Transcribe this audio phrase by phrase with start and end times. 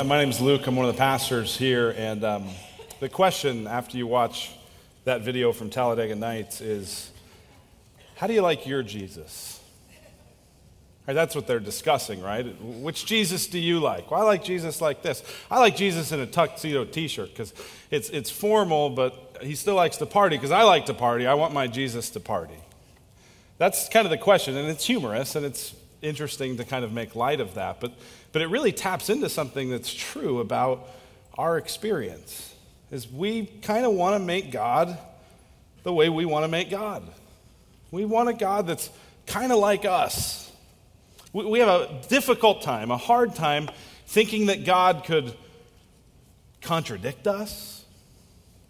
[0.00, 0.66] Uh, my name is Luke.
[0.66, 1.90] I'm one of the pastors here.
[1.90, 2.48] And um,
[3.00, 4.50] the question after you watch
[5.04, 7.10] that video from Talladega Nights is
[8.16, 9.60] how do you like your Jesus?
[11.06, 12.46] Right, that's what they're discussing, right?
[12.62, 14.10] Which Jesus do you like?
[14.10, 15.22] Well, I like Jesus like this.
[15.50, 17.52] I like Jesus in a tuxedo t shirt because
[17.90, 21.26] it's, it's formal, but he still likes to party because I like to party.
[21.26, 22.56] I want my Jesus to party.
[23.58, 27.14] That's kind of the question, and it's humorous and it's interesting to kind of make
[27.14, 27.92] light of that, but,
[28.32, 30.88] but it really taps into something that's true about
[31.36, 32.54] our experience.
[32.90, 34.98] Is we kind of want to make God
[35.82, 37.02] the way we want to make God.
[37.90, 38.90] We want a God that's
[39.26, 40.50] kind of like us.
[41.32, 43.70] We, we have a difficult time, a hard time
[44.06, 45.34] thinking that God could
[46.60, 47.84] contradict us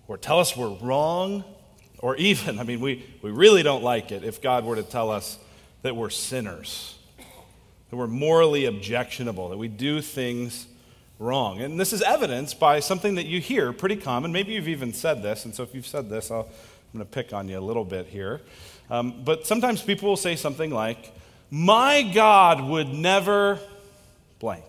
[0.06, 1.44] or tell us we're wrong,
[1.98, 5.10] or even, I mean, we, we really don't like it if God were to tell
[5.10, 5.38] us
[5.82, 6.96] that we're sinners
[7.90, 10.66] that we're morally objectionable, that we do things
[11.18, 11.60] wrong.
[11.60, 14.32] And this is evidenced by something that you hear pretty common.
[14.32, 16.48] Maybe you've even said this, and so if you've said this, I'll,
[16.92, 18.40] I'm going to pick on you a little bit here.
[18.90, 21.12] Um, but sometimes people will say something like,
[21.50, 23.60] My God would never
[24.40, 24.64] blank.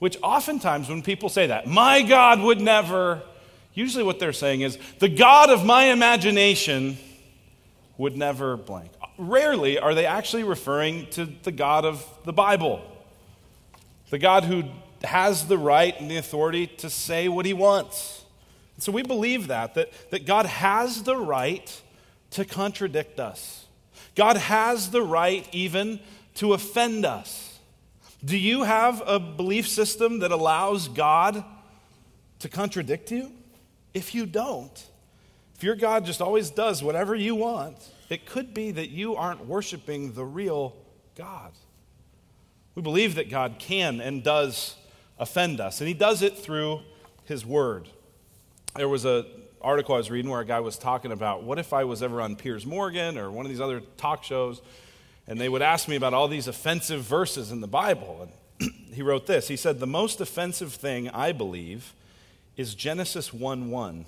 [0.00, 3.22] Which oftentimes, when people say that, my God would never,
[3.74, 6.96] usually what they're saying is, the God of my imagination
[7.98, 8.90] would never blank
[9.20, 12.82] rarely are they actually referring to the God of the Bible,
[14.08, 14.64] the God who
[15.04, 18.24] has the right and the authority to say what he wants.
[18.74, 21.82] And so we believe that, that, that God has the right
[22.30, 23.66] to contradict us.
[24.14, 26.00] God has the right even
[26.36, 27.58] to offend us.
[28.24, 31.44] Do you have a belief system that allows God
[32.40, 33.32] to contradict you?
[33.92, 34.89] If you don't,
[35.60, 37.76] if your God just always does whatever you want,
[38.08, 40.74] it could be that you aren't worshiping the real
[41.14, 41.52] God.
[42.74, 44.76] We believe that God can and does
[45.18, 46.80] offend us, and He does it through
[47.26, 47.90] His Word.
[48.74, 49.26] There was an
[49.60, 52.22] article I was reading where a guy was talking about what if I was ever
[52.22, 54.62] on Piers Morgan or one of these other talk shows,
[55.26, 58.30] and they would ask me about all these offensive verses in the Bible.
[58.58, 61.92] And he wrote this He said, The most offensive thing I believe
[62.56, 64.06] is Genesis 1 1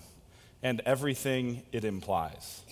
[0.63, 2.63] and everything it implies.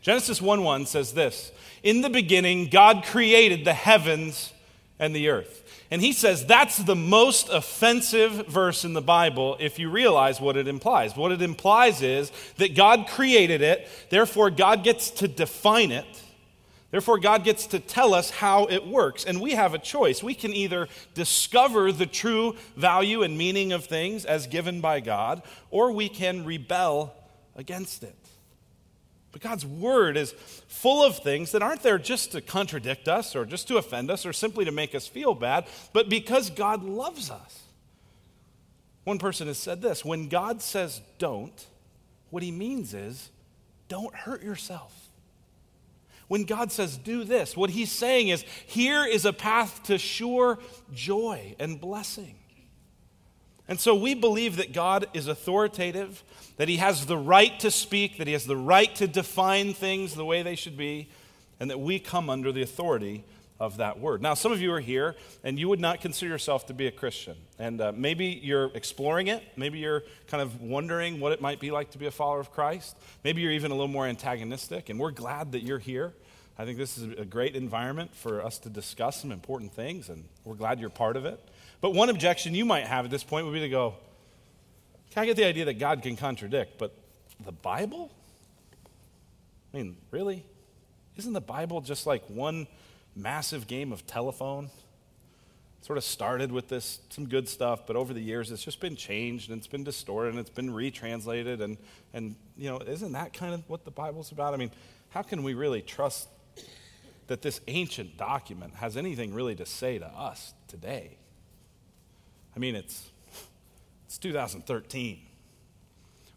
[0.00, 1.52] Genesis 1 1 says this
[1.82, 4.52] In the beginning, God created the heavens
[4.98, 5.64] and the earth.
[5.90, 10.56] And he says that's the most offensive verse in the Bible if you realize what
[10.56, 11.16] it implies.
[11.16, 16.06] What it implies is that God created it, therefore, God gets to define it.
[16.90, 19.26] Therefore, God gets to tell us how it works.
[19.26, 20.22] And we have a choice.
[20.22, 25.42] We can either discover the true value and meaning of things as given by God,
[25.70, 27.14] or we can rebel
[27.58, 28.16] against it.
[29.32, 30.32] But God's word is
[30.68, 34.24] full of things that aren't there just to contradict us or just to offend us
[34.24, 37.64] or simply to make us feel bad, but because God loves us.
[39.04, 41.66] One person has said this when God says don't,
[42.30, 43.30] what he means is
[43.88, 44.94] don't hurt yourself.
[46.28, 50.58] When God says do this, what he's saying is here is a path to sure
[50.92, 52.36] joy and blessing.
[53.66, 56.22] And so we believe that God is authoritative,
[56.58, 60.14] that He has the right to speak, that He has the right to define things
[60.14, 61.08] the way they should be,
[61.58, 63.24] and that we come under the authority
[63.60, 64.22] of that word.
[64.22, 66.92] Now, some of you are here and you would not consider yourself to be a
[66.92, 67.36] Christian.
[67.58, 69.42] And uh, maybe you're exploring it.
[69.56, 72.52] Maybe you're kind of wondering what it might be like to be a follower of
[72.52, 72.96] Christ.
[73.24, 74.90] Maybe you're even a little more antagonistic.
[74.90, 76.12] And we're glad that you're here.
[76.56, 80.24] I think this is a great environment for us to discuss some important things, and
[80.44, 81.38] we're glad you're part of it.
[81.80, 83.94] But one objection you might have at this point would be to go,
[85.16, 86.94] I get the idea that God can contradict, but
[87.44, 88.10] the Bible?
[89.72, 90.44] I mean, really?
[91.16, 92.66] Isn't the Bible just like one
[93.16, 94.66] massive game of telephone?
[95.80, 98.80] It sort of started with this some good stuff, but over the years it's just
[98.80, 101.78] been changed and it's been distorted and it's been retranslated and
[102.12, 104.54] and you know, isn't that kind of what the Bible's about?
[104.54, 104.70] I mean,
[105.10, 106.28] how can we really trust
[107.28, 111.18] that this ancient document has anything really to say to us today?
[112.56, 113.10] I mean, it's,
[114.08, 115.20] it's 2013.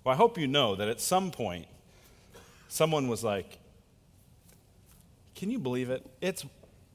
[0.04, 1.68] Well, I hope you know that at some point,
[2.68, 3.60] someone was like,
[5.36, 6.06] Can you believe it?
[6.20, 6.46] It's,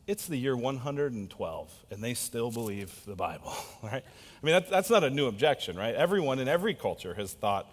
[0.06, 4.04] it's the year 112, and they still believe the Bible, right?
[4.04, 5.94] I mean, that, that's not a new objection, right?
[5.94, 7.72] Everyone in every culture has thought,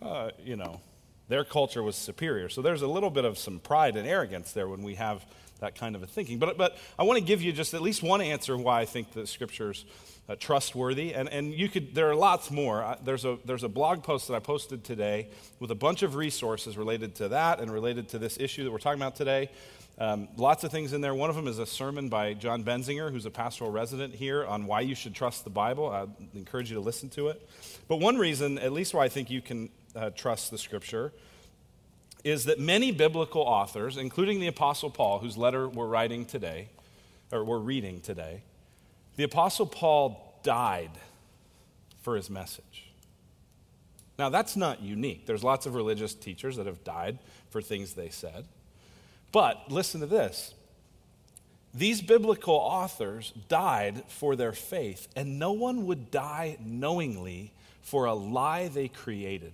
[0.00, 0.80] uh, you know,
[1.28, 2.48] their culture was superior.
[2.48, 5.26] So there's a little bit of some pride and arrogance there when we have
[5.58, 6.38] that kind of a thinking.
[6.38, 9.14] But, but I want to give you just at least one answer why I think
[9.14, 9.84] the scriptures
[10.28, 11.14] uh, trustworthy.
[11.14, 12.82] And, and you could, there are lots more.
[12.82, 15.28] Uh, there's, a, there's a blog post that I posted today
[15.60, 18.78] with a bunch of resources related to that and related to this issue that we're
[18.78, 19.50] talking about today.
[19.98, 21.14] Um, lots of things in there.
[21.14, 24.66] One of them is a sermon by John Benzinger, who's a pastoral resident here, on
[24.66, 25.88] why you should trust the Bible.
[25.88, 27.48] I encourage you to listen to it.
[27.88, 31.12] But one reason, at least why I think you can uh, trust the scripture,
[32.24, 36.68] is that many biblical authors, including the Apostle Paul, whose letter we're writing today,
[37.32, 38.42] or we're reading today,
[39.16, 40.92] the Apostle Paul died
[42.02, 42.92] for his message.
[44.18, 45.26] Now, that's not unique.
[45.26, 47.18] There's lots of religious teachers that have died
[47.50, 48.46] for things they said.
[49.32, 50.54] But listen to this
[51.74, 57.52] these biblical authors died for their faith, and no one would die knowingly
[57.82, 59.52] for a lie they created.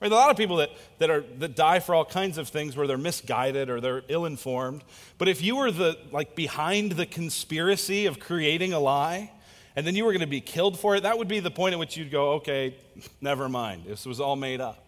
[0.00, 0.10] Right?
[0.10, 2.86] A lot of people that, that, are, that die for all kinds of things where
[2.86, 4.82] they're misguided or they're ill informed.
[5.18, 9.30] But if you were the, like, behind the conspiracy of creating a lie,
[9.76, 11.74] and then you were going to be killed for it, that would be the point
[11.74, 12.76] at which you'd go, okay,
[13.20, 13.84] never mind.
[13.86, 14.86] This was all made up.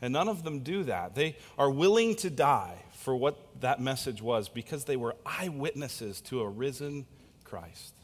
[0.00, 1.14] And none of them do that.
[1.14, 6.40] They are willing to die for what that message was because they were eyewitnesses to
[6.40, 7.06] a risen
[7.44, 7.94] Christ.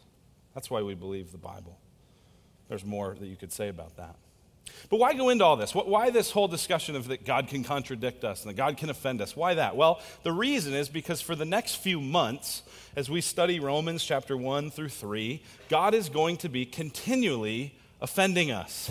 [0.54, 1.78] That's why we believe the Bible.
[2.68, 4.16] There's more that you could say about that.
[4.90, 5.74] But why go into all this?
[5.74, 9.20] Why this whole discussion of that God can contradict us and that God can offend
[9.20, 9.36] us?
[9.36, 9.76] Why that?
[9.76, 12.62] Well, the reason is because for the next few months,
[12.96, 18.50] as we study Romans chapter 1 through 3, God is going to be continually offending
[18.50, 18.90] us.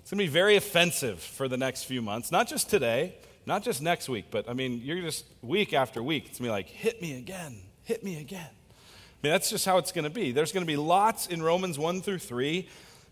[0.00, 3.14] It's going to be very offensive for the next few months, not just today,
[3.46, 6.50] not just next week, but I mean, you're just week after week, it's going to
[6.50, 8.50] be like, hit me again, hit me again.
[8.50, 10.32] I mean, that's just how it's going to be.
[10.32, 12.68] There's going to be lots in Romans 1 through 3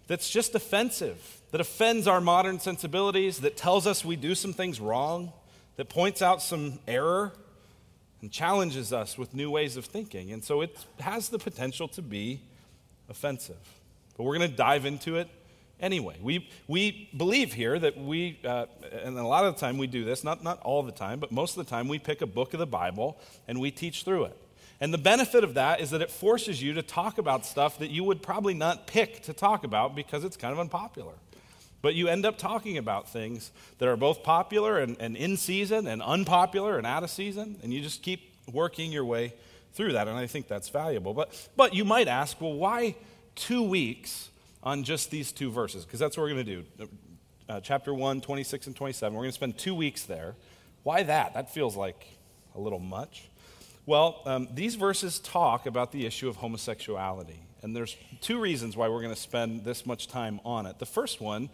[0.09, 4.81] that's just offensive, that offends our modern sensibilities, that tells us we do some things
[4.81, 5.33] wrong,
[5.77, 7.33] that points out some error,
[8.21, 10.33] and challenges us with new ways of thinking.
[10.33, 12.41] And so it has the potential to be
[13.09, 13.57] offensive.
[14.17, 15.29] But we're going to dive into it
[15.81, 16.17] anyway.
[16.23, 18.67] We, we believe here that we, uh,
[19.03, 21.33] and a lot of the time we do this, not, not all the time, but
[21.33, 23.19] most of the time we pick a book of the Bible
[23.49, 24.37] and we teach through it.
[24.83, 27.91] And the benefit of that is that it forces you to talk about stuff that
[27.91, 31.13] you would probably not pick to talk about because it's kind of unpopular.
[31.83, 35.87] But you end up talking about things that are both popular and, and in season
[35.87, 39.35] and unpopular and out of season, and you just keep working your way
[39.73, 41.15] through that, and I think that's valuable.
[41.15, 42.97] But, but you might ask, well, why
[43.35, 44.29] two weeks
[44.63, 45.85] on just these two verses?
[45.85, 46.89] Because that's what we're going to do.
[47.49, 49.15] Uh, chapter 1, 26 and 27.
[49.15, 50.35] We're going to spend two weeks there.
[50.83, 51.35] Why that?
[51.35, 52.07] That feels like
[52.55, 53.30] a little much.
[53.91, 57.41] Well, um, these verses talk about the issue of homosexuality.
[57.61, 60.79] And there's two reasons why we're going to spend this much time on it.
[60.79, 61.51] The first one,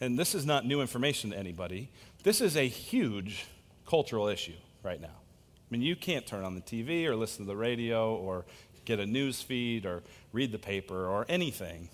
[0.00, 1.88] and this is not new information to anybody,
[2.24, 3.46] this is a huge
[3.86, 5.06] cultural issue right now.
[5.06, 8.46] I mean, you can't turn on the TV or listen to the radio or
[8.84, 11.88] get a news feed or read the paper or anything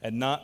[0.00, 0.42] and not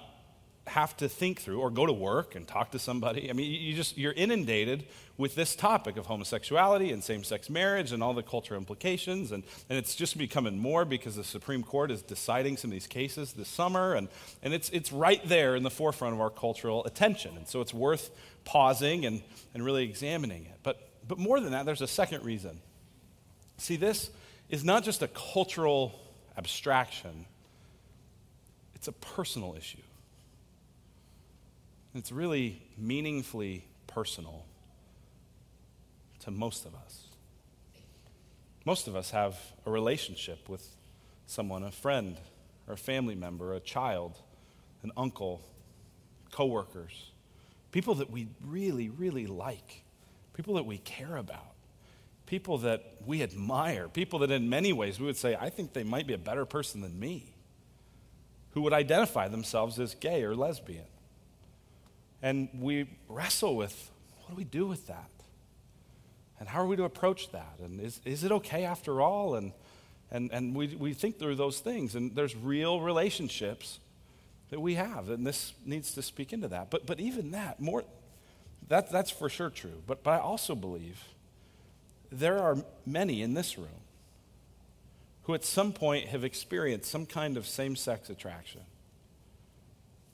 [0.70, 3.30] have to think through or go to work and talk to somebody.
[3.30, 4.86] I mean, you just you're inundated
[5.16, 9.78] with this topic of homosexuality and same-sex marriage and all the cultural implications and, and
[9.78, 13.48] it's just becoming more because the Supreme Court is deciding some of these cases this
[13.48, 14.08] summer and,
[14.42, 17.36] and it's it's right there in the forefront of our cultural attention.
[17.36, 18.10] And so it's worth
[18.44, 19.22] pausing and,
[19.54, 20.58] and really examining it.
[20.62, 22.60] But but more than that, there's a second reason.
[23.58, 24.10] See, this
[24.48, 25.98] is not just a cultural
[26.36, 27.26] abstraction,
[28.74, 29.82] it's a personal issue.
[31.94, 34.44] It's really meaningfully personal
[36.20, 37.08] to most of us.
[38.64, 40.66] Most of us have a relationship with
[41.26, 42.16] someone, a friend,
[42.68, 44.16] or a family member, a child,
[44.82, 45.42] an uncle,
[46.30, 47.10] coworkers,
[47.72, 49.82] people that we really, really like,
[50.34, 51.54] people that we care about,
[52.26, 55.84] people that we admire, people that in many ways we would say, I think they
[55.84, 57.34] might be a better person than me,
[58.50, 60.84] who would identify themselves as gay or lesbian.
[62.22, 65.10] And we wrestle with what do we do with that?
[66.38, 67.56] And how are we to approach that?
[67.62, 69.34] And is, is it okay after all?
[69.34, 69.52] And,
[70.10, 71.94] and, and we, we think through those things.
[71.94, 73.78] And there's real relationships
[74.48, 75.10] that we have.
[75.10, 76.70] And this needs to speak into that.
[76.70, 77.84] But, but even that, more,
[78.68, 79.82] that, that's for sure true.
[79.86, 81.02] But, but I also believe
[82.10, 83.68] there are many in this room
[85.24, 88.62] who at some point have experienced some kind of same sex attraction.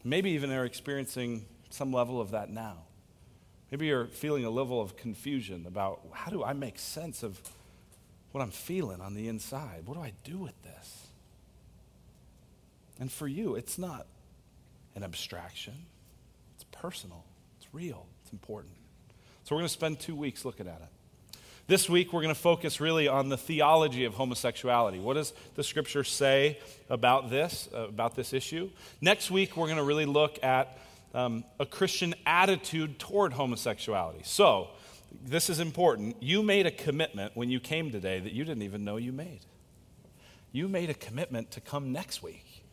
[0.05, 2.79] Maybe even are experiencing some level of that now.
[3.71, 7.41] Maybe you're feeling a level of confusion about how do I make sense of
[8.33, 9.83] what I'm feeling on the inside?
[9.87, 11.07] What do I do with this?
[12.99, 14.07] And for you, it's not
[14.95, 15.75] an abstraction,
[16.55, 17.25] it's personal,
[17.59, 18.73] it's real, it's important.
[19.45, 21.39] So we're going to spend two weeks looking at it.
[21.69, 25.01] This week, we're going to focus really on the theology of homosexuality.
[25.01, 26.59] What does the scripture say
[26.89, 28.71] about this, uh, about this issue?
[29.01, 30.79] Next week, we're going to really look at
[31.15, 34.21] um, a Christian attitude toward homosexuality.
[34.25, 34.69] So,
[35.25, 36.23] this is important.
[36.23, 39.41] You made a commitment when you came today that you didn't even know you made.
[40.53, 42.65] You made a commitment to come next week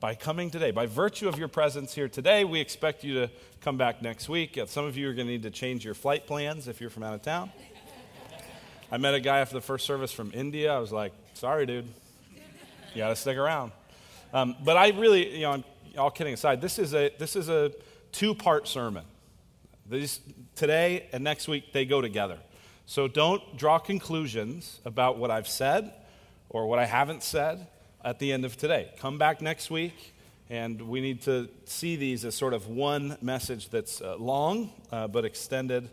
[0.00, 0.72] by coming today.
[0.72, 4.58] By virtue of your presence here today, we expect you to come back next week.
[4.66, 7.04] Some of you are going to need to change your flight plans if you're from
[7.04, 7.52] out of town.
[8.90, 10.74] I met a guy after the first service from India.
[10.74, 11.86] I was like, sorry, dude.
[12.94, 13.72] You got to stick around.
[14.34, 15.62] Um, but I really, you know,
[15.96, 17.72] all kidding aside, this is a, this is a
[18.12, 19.04] two part sermon.
[19.88, 20.20] These,
[20.54, 22.38] today and next week, they go together.
[22.86, 25.92] So don't draw conclusions about what I've said
[26.48, 27.66] or what I haven't said
[28.04, 28.92] at the end of today.
[28.98, 30.14] Come back next week,
[30.50, 35.08] and we need to see these as sort of one message that's uh, long uh,
[35.08, 35.88] but extended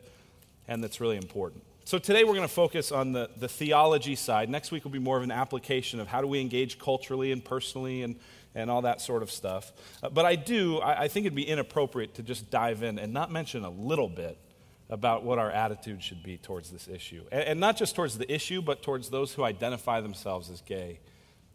[0.68, 1.64] and that's really important.
[1.86, 4.48] So today we're going to focus on the, the theology side.
[4.48, 7.44] Next week will be more of an application of how do we engage culturally and
[7.44, 8.16] personally and
[8.56, 9.72] and all that sort of stuff.
[10.02, 13.14] Uh, but I do, I, I think it'd be inappropriate to just dive in and
[13.14, 14.38] not mention a little bit
[14.90, 17.24] about what our attitude should be towards this issue.
[17.32, 21.00] And, and, not just towards the issue, but towards those who identify themselves as gay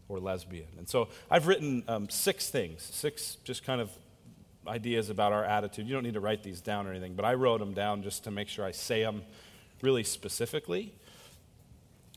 [0.09, 0.69] or lesbian.
[0.79, 3.91] And so I've written um, six things, six just kind of
[4.69, 5.89] ideas about our attitude.
[5.89, 8.25] You don't need to write these down or anything, but I wrote them down just
[8.25, 9.23] to make sure I say them
[9.83, 10.95] really specifically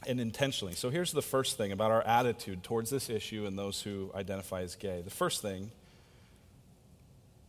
[0.08, 0.74] and intentionally.
[0.74, 4.62] So here's the first thing about our attitude towards this issue and those who identify
[4.62, 5.02] as gay.
[5.02, 5.70] The first thing,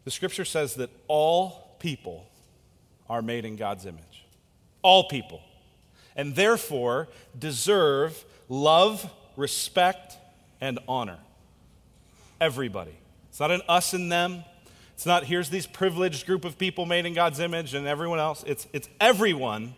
[0.05, 2.27] the scripture says that all people
[3.09, 4.25] are made in God's image.
[4.83, 5.41] All people.
[6.17, 10.17] And therefore deserve love, respect,
[10.61, 11.19] and honor.
[12.41, 12.99] Everybody.
[13.31, 14.45] It's not an us and them.
[14.95, 18.43] It's not here's these privileged group of people made in God's image and everyone else.
[18.47, 19.75] It's, it's everyone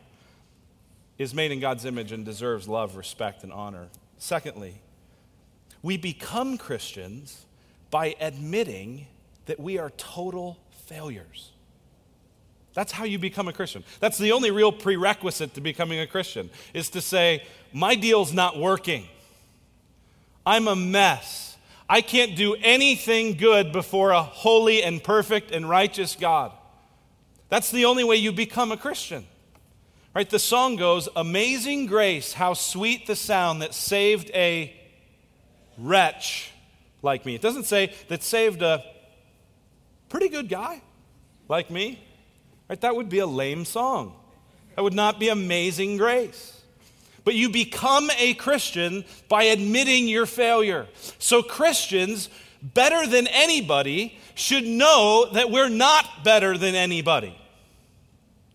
[1.21, 3.89] is made in God's image and deserves love, respect, and honor.
[4.17, 4.81] Secondly,
[5.83, 7.45] we become Christians
[7.91, 9.07] by admitting
[9.45, 11.51] that we are total failures.
[12.73, 13.85] That's how you become a Christian.
[13.99, 18.59] That's the only real prerequisite to becoming a Christian is to say, my deal's not
[18.59, 19.07] working.
[20.47, 21.59] I'm a mess.
[21.87, 26.53] I can't do anything good before a holy and perfect and righteous God.
[27.51, 29.27] That's the only way you become a Christian.
[30.15, 30.29] Right?
[30.29, 34.75] The song goes, Amazing grace, how sweet the sound that saved a
[35.79, 36.51] wretch
[37.03, 37.35] like me.
[37.35, 38.85] It doesn't say that saved a
[40.09, 40.83] pretty good guy
[41.49, 42.03] like me.
[42.69, 42.81] Right?
[42.81, 44.15] That would be a lame song.
[44.77, 46.61] That would not be amazing grace.
[47.25, 50.87] But you become a Christian by admitting your failure.
[51.19, 52.31] So, Christians,
[52.63, 57.37] better than anybody, should know that we're not better than anybody.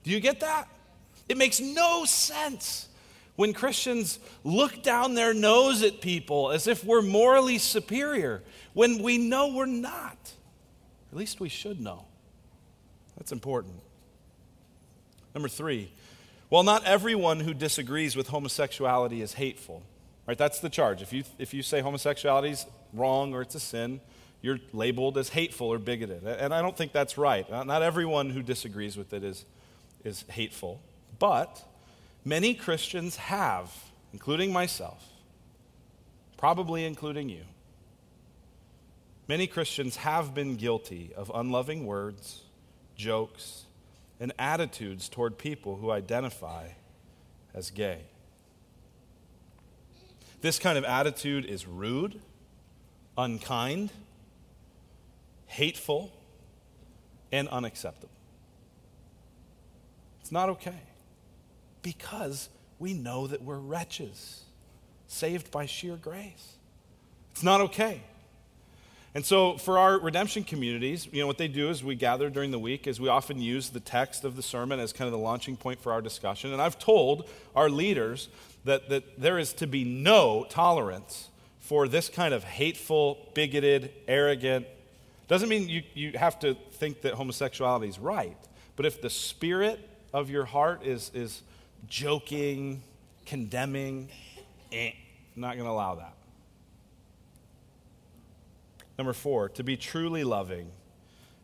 [0.04, 0.68] Do you get that?
[1.28, 2.88] It makes no sense
[3.36, 9.18] when Christians look down their nose at people as if we're morally superior when we
[9.18, 10.18] know we're not.
[11.12, 12.06] At least we should know.
[13.18, 13.76] That's important.
[15.34, 15.92] Number three,
[16.50, 19.82] while not everyone who disagrees with homosexuality is hateful,
[20.28, 20.38] right?
[20.38, 21.02] That's the charge.
[21.02, 24.00] If you, if you say homosexuality is wrong or it's a sin,
[24.42, 26.24] you're labeled as hateful or bigoted.
[26.24, 27.50] And I don't think that's right.
[27.50, 29.44] Not everyone who disagrees with it is,
[30.04, 30.80] is hateful.
[31.20, 31.64] But
[32.24, 33.72] many Christians have,
[34.12, 35.04] including myself,
[36.38, 37.44] probably including you,
[39.28, 42.42] many Christians have been guilty of unloving words,
[42.96, 43.66] jokes,
[44.20, 46.70] and attitudes toward people who identify
[47.54, 48.00] as gay.
[50.42, 52.22] This kind of attitude is rude,
[53.18, 53.92] unkind,
[55.48, 56.12] hateful,
[57.32, 58.10] and unacceptable.
[60.22, 60.82] It's not okay
[61.86, 62.50] because
[62.80, 64.42] we know that we're wretches,
[65.08, 66.56] saved by sheer grace.
[67.32, 68.02] It's not okay.
[69.14, 72.50] And so, for our redemption communities, you know, what they do is we gather during
[72.50, 75.20] the week, is we often use the text of the sermon as kind of the
[75.20, 76.52] launching point for our discussion.
[76.52, 78.30] And I've told our leaders
[78.66, 84.66] that, that there is to be no tolerance for this kind of hateful, bigoted, arrogant.
[85.28, 88.38] Doesn't mean you, you have to think that homosexuality is right,
[88.76, 91.44] but if the spirit of your heart is, is
[91.88, 92.84] joking,
[93.26, 94.10] condemning.
[94.72, 94.92] Eh,
[95.36, 96.14] not going to allow that.
[98.98, 100.72] Number four, to be truly loving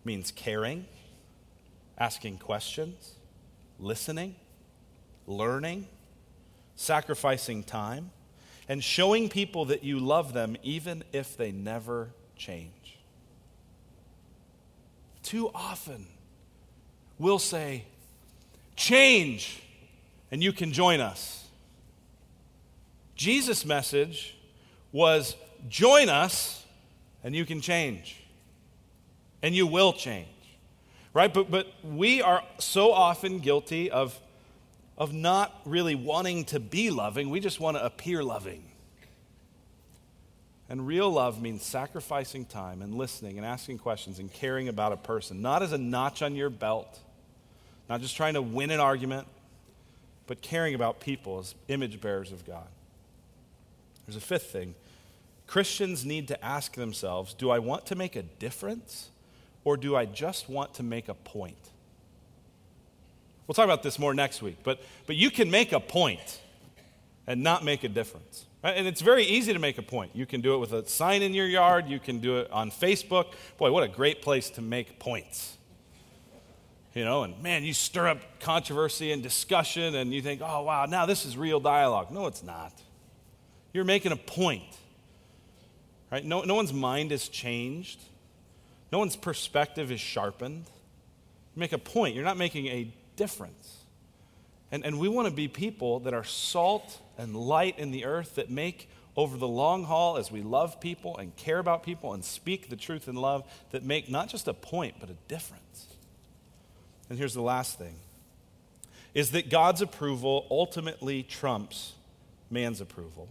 [0.06, 0.86] means caring,
[1.98, 3.16] asking questions,
[3.78, 4.36] listening,
[5.28, 5.88] learning,
[6.76, 8.12] sacrificing time,
[8.70, 12.98] and showing people that you love them even if they never change.
[15.24, 16.08] Too often,
[17.20, 17.86] we'll say,
[18.76, 19.61] Change
[20.32, 21.48] and you can join us.
[23.16, 24.36] Jesus' message
[24.92, 25.36] was
[25.70, 26.66] join us
[27.24, 28.18] and you can change.
[29.44, 30.28] And you will change.
[31.14, 31.34] Right?
[31.34, 34.20] But, but we are so often guilty of
[35.02, 38.64] of not really wanting to be loving, we just want to appear loving.
[40.70, 44.98] And real love means sacrificing time and listening and asking questions and caring about a
[44.98, 47.00] person, not as a notch on your belt,
[47.90, 49.28] not just trying to win an argument,
[50.28, 52.68] but caring about people as image bearers of God.
[54.06, 54.76] There's a fifth thing
[55.48, 59.10] Christians need to ask themselves do I want to make a difference
[59.64, 61.58] or do I just want to make a point?
[63.46, 66.42] We'll talk about this more next week, but, but you can make a point
[67.28, 68.46] and not make a difference.
[68.64, 70.12] And it's very easy to make a point.
[70.14, 72.72] You can do it with a sign in your yard, you can do it on
[72.72, 73.34] Facebook.
[73.58, 75.58] Boy, what a great place to make points.
[76.94, 80.86] You know, and man, you stir up controversy and discussion, and you think, oh, wow,
[80.86, 82.12] now this is real dialogue.
[82.12, 82.74] No, it's not.
[83.72, 84.78] You're making a point.
[86.12, 86.26] Right?
[86.26, 88.02] No, no one's mind is changed,
[88.92, 90.66] no one's perspective is sharpened.
[91.56, 93.78] You make a point, you're not making a difference.
[94.72, 98.36] And, and we want to be people that are salt and light in the earth
[98.36, 102.24] that make over the long haul as we love people and care about people and
[102.24, 105.88] speak the truth in love that make not just a point but a difference.
[107.12, 107.96] And here's the last thing
[109.14, 111.92] is that God's approval ultimately trumps
[112.50, 113.28] man's approval.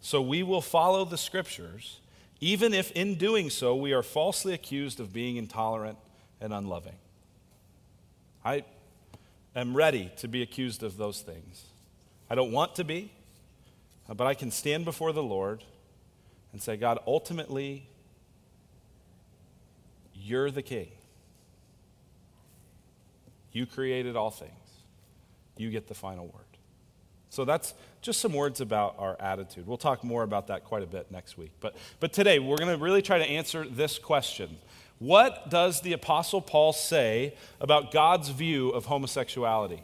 [0.00, 2.00] So we will follow the scriptures
[2.40, 5.98] even if in doing so we are falsely accused of being intolerant
[6.40, 6.94] and unloving.
[8.42, 8.64] I
[9.54, 11.64] am ready to be accused of those things.
[12.30, 13.12] I don't want to be,
[14.08, 15.62] but I can stand before the Lord
[16.52, 17.86] and say, God, ultimately,
[20.14, 20.88] you're the king.
[23.52, 24.52] You created all things.
[25.56, 26.44] You get the final word.
[27.30, 29.66] So that's just some words about our attitude.
[29.66, 31.52] We'll talk more about that quite a bit next week.
[31.60, 34.56] But, but today, we're going to really try to answer this question
[34.98, 39.82] What does the Apostle Paul say about God's view of homosexuality?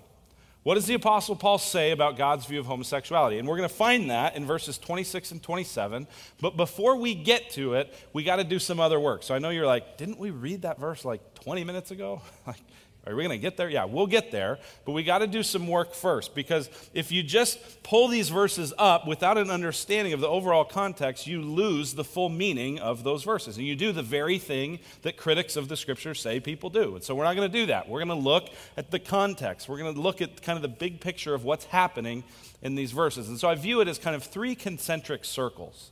[0.64, 3.38] What does the Apostle Paul say about God's view of homosexuality?
[3.38, 6.06] And we're going to find that in verses 26 and 27.
[6.40, 9.24] But before we get to it, we got to do some other work.
[9.24, 12.22] So I know you're like, didn't we read that verse like 20 minutes ago?
[12.46, 12.62] like,
[13.06, 13.68] are we going to get there?
[13.68, 14.58] Yeah, we'll get there.
[14.86, 18.72] But we got to do some work first because if you just pull these verses
[18.78, 23.22] up without an understanding of the overall context, you lose the full meaning of those
[23.22, 23.58] verses.
[23.58, 26.94] And you do the very thing that critics of the scripture say people do.
[26.94, 27.88] And so we're not going to do that.
[27.88, 29.68] We're going to look at the context.
[29.68, 32.24] We're going to look at kind of the big picture of what's happening
[32.62, 33.28] in these verses.
[33.28, 35.90] And so I view it as kind of three concentric circles.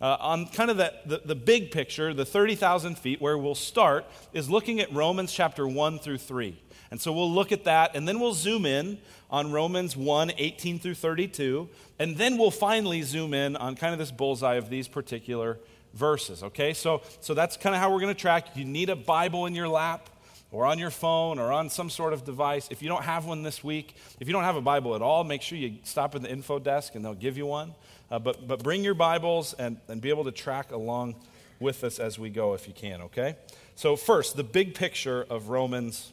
[0.00, 4.06] Uh, on kind of the, the, the big picture, the 30,000 feet, where we'll start,
[4.32, 6.56] is looking at Romans chapter 1 through 3.
[6.90, 8.98] And so we'll look at that, and then we'll zoom in
[9.30, 13.98] on Romans 1 18 through 32, and then we'll finally zoom in on kind of
[13.98, 15.58] this bullseye of these particular
[15.94, 16.72] verses, okay?
[16.72, 18.56] So, so that's kind of how we're going to track.
[18.56, 20.08] You need a Bible in your lap
[20.50, 22.68] or on your phone or on some sort of device.
[22.70, 25.24] If you don't have one this week, if you don't have a Bible at all,
[25.24, 27.74] make sure you stop at the info desk and they'll give you one.
[28.10, 31.14] Uh, but, but bring your Bibles and, and be able to track along
[31.60, 33.36] with us as we go if you can, okay?
[33.74, 36.12] So, first, the big picture of Romans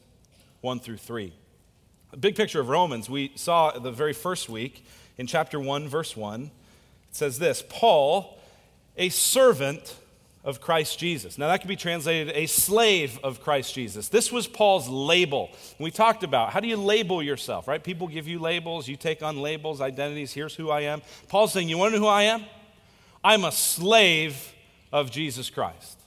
[0.61, 1.33] 1 through 3.
[2.11, 4.85] The big picture of Romans, we saw the very first week
[5.17, 6.43] in chapter 1, verse 1.
[6.43, 6.49] It
[7.11, 8.39] says this Paul,
[8.97, 9.95] a servant
[10.45, 11.39] of Christ Jesus.
[11.39, 14.09] Now, that could be translated a slave of Christ Jesus.
[14.09, 15.49] This was Paul's label.
[15.79, 17.83] We talked about how do you label yourself, right?
[17.83, 20.31] People give you labels, you take on labels, identities.
[20.33, 21.01] Here's who I am.
[21.27, 22.45] Paul's saying, You want to know who I am?
[23.23, 24.53] I'm a slave
[24.93, 25.99] of Jesus Christ.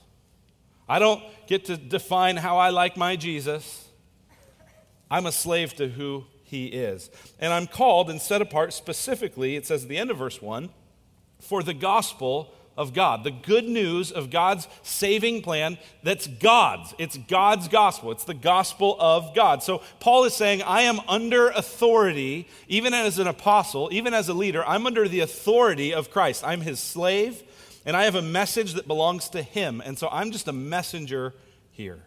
[0.87, 3.89] I don't get to define how I like my Jesus.
[5.11, 7.11] I'm a slave to who he is.
[7.39, 10.69] And I'm called and set apart specifically, it says at the end of verse 1,
[11.41, 16.93] for the gospel of God, the good news of God's saving plan that's God's.
[16.97, 18.11] It's God's gospel.
[18.11, 19.61] It's the gospel of God.
[19.63, 24.33] So Paul is saying, I am under authority, even as an apostle, even as a
[24.33, 26.43] leader, I'm under the authority of Christ.
[26.45, 27.43] I'm his slave,
[27.85, 29.81] and I have a message that belongs to him.
[29.85, 31.33] And so I'm just a messenger
[31.71, 32.05] here.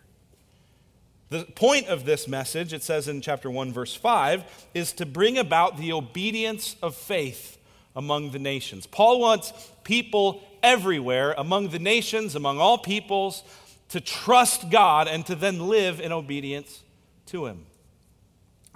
[1.29, 5.39] The point of this message, it says in chapter 1, verse 5, is to bring
[5.39, 7.57] about the obedience of faith
[7.97, 8.87] among the nations.
[8.87, 13.43] Paul wants people everywhere, among the nations, among all peoples,
[13.91, 16.83] to trust God and to then live in obedience
[17.27, 17.67] to Him.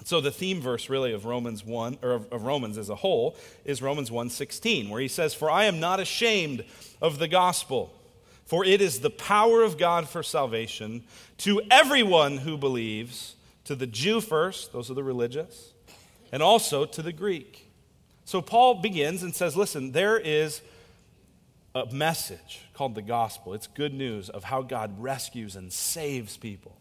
[0.05, 3.83] So the theme verse really of Romans 1 or of Romans as a whole is
[3.83, 6.64] Romans 1:16 where he says for I am not ashamed
[7.01, 7.92] of the gospel
[8.44, 11.03] for it is the power of God for salvation
[11.38, 15.72] to everyone who believes to the Jew first those are the religious
[16.31, 17.70] and also to the Greek.
[18.25, 20.61] So Paul begins and says listen there is
[21.76, 23.52] a message called the gospel.
[23.52, 26.76] It's good news of how God rescues and saves people.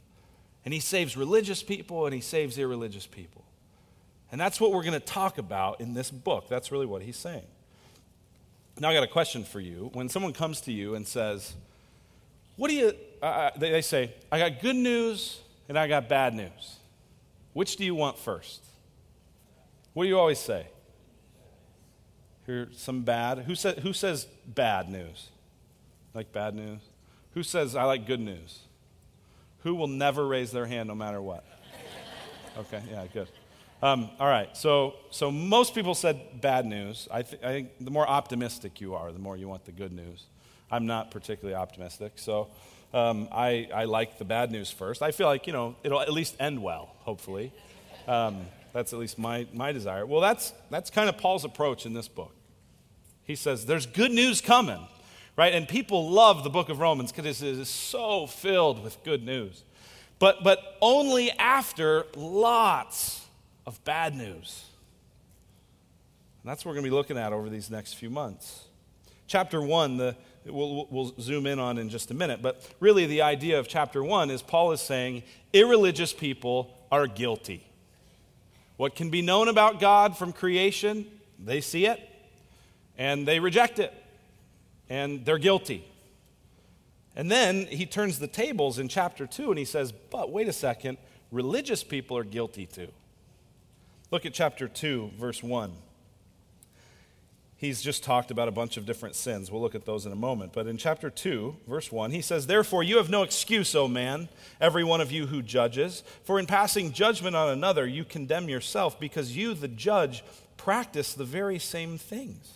[0.63, 3.43] And he saves religious people and he saves irreligious people.
[4.31, 6.47] And that's what we're going to talk about in this book.
[6.49, 7.45] That's really what he's saying.
[8.79, 9.89] Now, I got a question for you.
[9.93, 11.55] When someone comes to you and says,
[12.55, 16.33] What do you, uh, they, they say, I got good news and I got bad
[16.33, 16.77] news.
[17.53, 18.63] Which do you want first?
[19.93, 20.67] What do you always say?
[22.45, 23.39] Hear some bad?
[23.39, 25.29] Who, say, who says bad news?
[26.13, 26.79] Like bad news?
[27.33, 28.59] Who says I like good news?
[29.63, 31.43] Who will never raise their hand no matter what?
[32.57, 33.27] Okay, yeah, good.
[33.81, 37.07] Um, all right, so, so most people said bad news.
[37.11, 39.91] I, th- I think the more optimistic you are, the more you want the good
[39.91, 40.23] news.
[40.71, 42.47] I'm not particularly optimistic, so
[42.93, 45.01] um, I, I like the bad news first.
[45.01, 47.51] I feel like, you know, it'll at least end well, hopefully.
[48.07, 50.05] Um, that's at least my, my desire.
[50.05, 52.35] Well, that's, that's kind of Paul's approach in this book.
[53.23, 54.85] He says, There's good news coming,
[55.37, 55.53] right?
[55.53, 59.63] And people love the book of Romans because it is so filled with good news.
[60.19, 63.25] But, but only after lots
[63.65, 64.65] of bad news.
[66.43, 68.65] And that's what we're going to be looking at over these next few months.
[69.25, 73.21] Chapter 1, the, we'll, we'll zoom in on in just a minute, but really the
[73.21, 77.65] idea of chapter 1 is Paul is saying irreligious people are guilty.
[78.77, 81.05] What can be known about God from creation,
[81.39, 81.99] they see it
[82.97, 83.93] and they reject it,
[84.89, 85.85] and they're guilty.
[87.15, 90.53] And then he turns the tables in chapter 2 and he says, But wait a
[90.53, 90.97] second,
[91.31, 92.89] religious people are guilty too.
[94.11, 95.71] Look at chapter 2, verse 1.
[97.57, 99.49] He's just talked about a bunch of different sins.
[99.49, 100.51] We'll look at those in a moment.
[100.51, 104.27] But in chapter 2, verse 1, he says, Therefore, you have no excuse, O man,
[104.59, 106.03] every one of you who judges.
[106.25, 110.21] For in passing judgment on another, you condemn yourself, because you, the judge,
[110.57, 112.51] practice the very same things.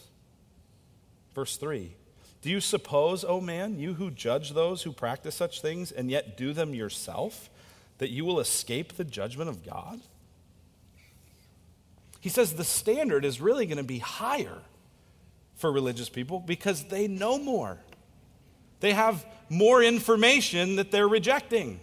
[1.33, 1.95] Verse 3
[2.41, 6.35] Do you suppose, O man, you who judge those who practice such things and yet
[6.35, 7.49] do them yourself,
[7.99, 10.01] that you will escape the judgment of God?
[12.19, 14.57] He says the standard is really going to be higher
[15.59, 17.77] for religious people because they know more.
[18.79, 21.79] They have more information that they're rejecting.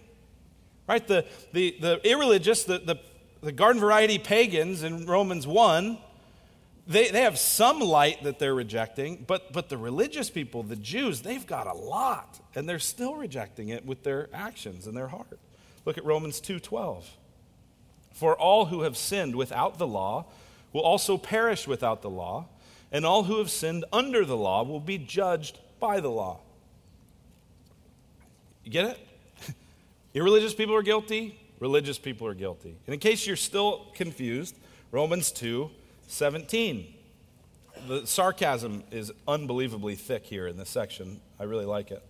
[0.88, 1.06] Right?
[1.06, 2.96] The, the, the irreligious, the, the,
[3.42, 5.98] the garden variety pagans in Romans 1,
[6.86, 11.20] they, they have some light that they're rejecting, but, but the religious people, the Jews,
[11.20, 15.38] they've got a lot, and they're still rejecting it with their actions and their heart.
[15.84, 17.04] Look at Romans 2:12.
[18.12, 20.26] For all who have sinned without the law
[20.72, 22.48] will also perish without the law
[22.96, 26.40] and all who have sinned under the law will be judged by the law.
[28.64, 29.54] You get it?
[30.14, 32.74] Irreligious people are guilty, religious people are guilty.
[32.86, 34.56] And in case you're still confused,
[34.92, 35.70] Romans 2
[36.08, 36.94] 17.
[37.86, 41.20] The sarcasm is unbelievably thick here in this section.
[41.38, 42.02] I really like it.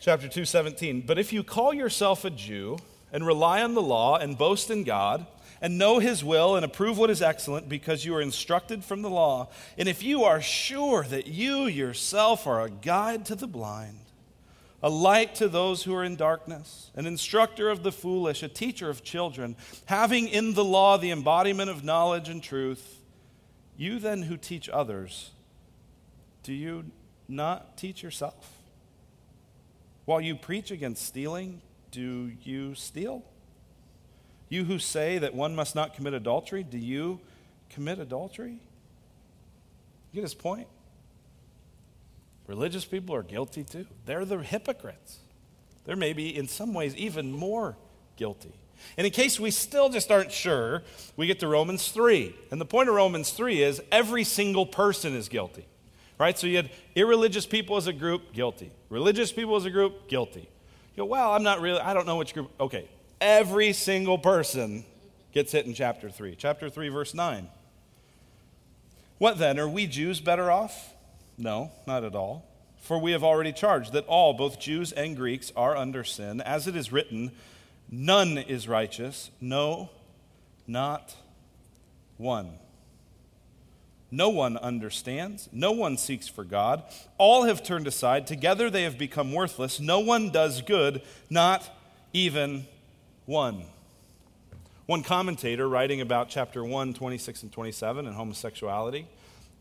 [0.00, 1.02] Chapter 2 17.
[1.06, 2.78] But if you call yourself a Jew
[3.12, 5.24] and rely on the law and boast in God,
[5.60, 9.10] and know his will and approve what is excellent because you are instructed from the
[9.10, 9.48] law.
[9.78, 14.00] And if you are sure that you yourself are a guide to the blind,
[14.82, 18.90] a light to those who are in darkness, an instructor of the foolish, a teacher
[18.90, 23.00] of children, having in the law the embodiment of knowledge and truth,
[23.76, 25.30] you then who teach others,
[26.42, 26.84] do you
[27.28, 28.52] not teach yourself?
[30.04, 33.24] While you preach against stealing, do you steal?
[34.48, 37.20] You who say that one must not commit adultery, do you
[37.70, 38.60] commit adultery?
[40.12, 40.68] You get his point?
[42.46, 43.86] Religious people are guilty too.
[44.04, 45.18] They're the hypocrites.
[45.84, 47.76] They're maybe in some ways even more
[48.16, 48.52] guilty.
[48.96, 50.82] And in case we still just aren't sure,
[51.16, 52.34] we get to Romans 3.
[52.50, 55.66] And the point of Romans 3 is every single person is guilty.
[56.18, 56.38] Right?
[56.38, 58.70] So you had irreligious people as a group, guilty.
[58.88, 60.48] Religious people as a group, guilty.
[60.94, 62.50] You go, well, I'm not really, I don't know which group.
[62.58, 62.88] Okay,
[63.20, 64.84] Every single person
[65.32, 66.34] gets hit in chapter 3.
[66.36, 67.48] Chapter 3, verse 9.
[69.18, 69.58] What then?
[69.58, 70.94] Are we Jews better off?
[71.38, 72.46] No, not at all.
[72.80, 76.40] For we have already charged that all, both Jews and Greeks, are under sin.
[76.40, 77.32] As it is written,
[77.90, 79.90] none is righteous, no,
[80.66, 81.16] not
[82.16, 82.58] one.
[84.10, 85.48] No one understands.
[85.52, 86.84] No one seeks for God.
[87.18, 88.26] All have turned aside.
[88.26, 89.80] Together they have become worthless.
[89.80, 91.68] No one does good, not
[92.12, 92.66] even
[93.26, 93.64] one.
[94.86, 99.06] One commentator writing about chapter 1, 26 and 27 and homosexuality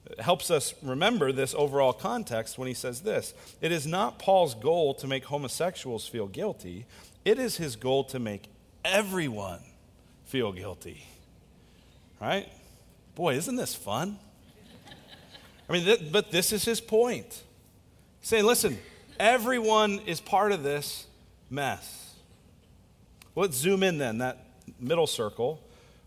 [0.07, 4.53] uh, helps us remember this overall context when he says this It is not Paul's
[4.53, 6.85] goal to make homosexuals feel guilty,
[7.25, 8.43] it is his goal to make
[8.83, 9.61] everyone
[10.25, 11.03] feel guilty.
[12.21, 12.47] Right?
[13.15, 14.19] Boy, isn't this fun?
[15.67, 17.43] I mean, th- but this is his point.
[18.21, 18.77] Saying, listen,
[19.19, 21.07] everyone is part of this
[21.49, 22.04] mess.
[23.37, 24.37] Let's zoom in then, that
[24.79, 25.59] middle circle.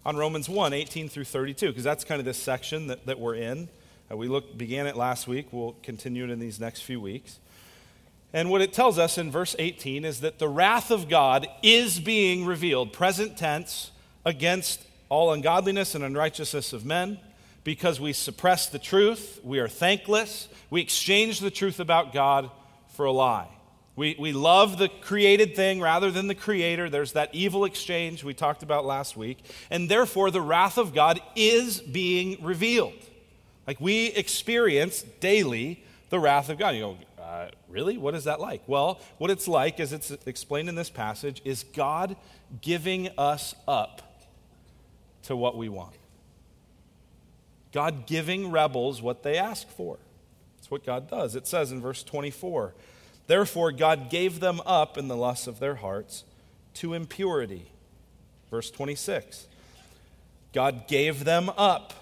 [0.06, 3.34] on Romans 1 18 through 32, because that's kind of this section that, that we're
[3.34, 3.68] in.
[4.10, 5.48] Uh, we look, began it last week.
[5.52, 7.38] We'll continue it in these next few weeks.
[8.32, 12.00] And what it tells us in verse 18 is that the wrath of God is
[12.00, 13.90] being revealed, present tense,
[14.24, 17.18] against all ungodliness and unrighteousness of men
[17.62, 22.50] because we suppress the truth, we are thankless, we exchange the truth about God
[22.94, 23.48] for a lie.
[23.98, 26.88] We, we love the created thing rather than the creator.
[26.88, 29.38] There's that evil exchange we talked about last week.
[29.70, 32.94] And therefore, the wrath of God is being revealed.
[33.66, 36.76] Like we experience daily the wrath of God.
[36.76, 37.98] You go, uh, really?
[37.98, 38.62] What is that like?
[38.68, 42.14] Well, what it's like, as it's explained in this passage, is God
[42.60, 44.22] giving us up
[45.24, 45.96] to what we want.
[47.72, 49.98] God giving rebels what they ask for.
[50.56, 51.34] That's what God does.
[51.34, 52.74] It says in verse 24
[53.28, 56.24] Therefore, God gave them up in the lusts of their hearts
[56.74, 57.70] to impurity.
[58.50, 59.46] Verse 26
[60.52, 61.92] God gave them up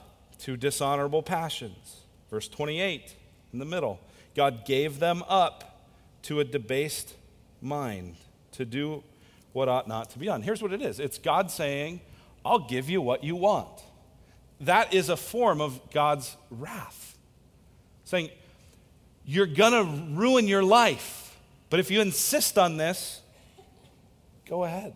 [0.41, 2.01] to dishonorable passions.
[2.31, 3.15] Verse 28
[3.53, 4.01] in the middle
[4.35, 5.85] God gave them up
[6.23, 7.15] to a debased
[7.61, 8.17] mind
[8.53, 9.03] to do
[9.53, 10.43] what ought not to be done.
[10.43, 12.01] Here's what it is it's God saying,
[12.45, 13.83] I'll give you what you want.
[14.61, 17.19] That is a form of God's wrath.
[18.05, 18.31] Saying,
[19.27, 21.37] You're going to ruin your life,
[21.69, 23.21] but if you insist on this,
[24.49, 24.95] go ahead.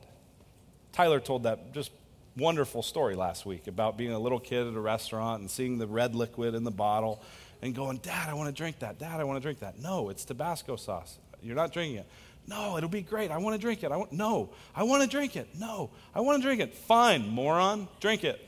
[0.93, 1.91] Tyler told that just
[2.37, 5.87] wonderful story last week about being a little kid at a restaurant and seeing the
[5.87, 7.21] red liquid in the bottle
[7.61, 9.01] and going, Dad, I want to drink that.
[9.01, 9.81] Dad, I want to drink that.
[9.81, 11.19] No, it's Tabasco sauce.
[11.43, 12.07] You're not drinking it.
[12.47, 13.31] No, it'll be great.
[13.31, 13.91] I want to drink it.
[13.91, 15.49] I want, no, I want to drink it.
[15.59, 16.75] No, I want to drink it.
[16.75, 18.41] Fine, moron, drink it.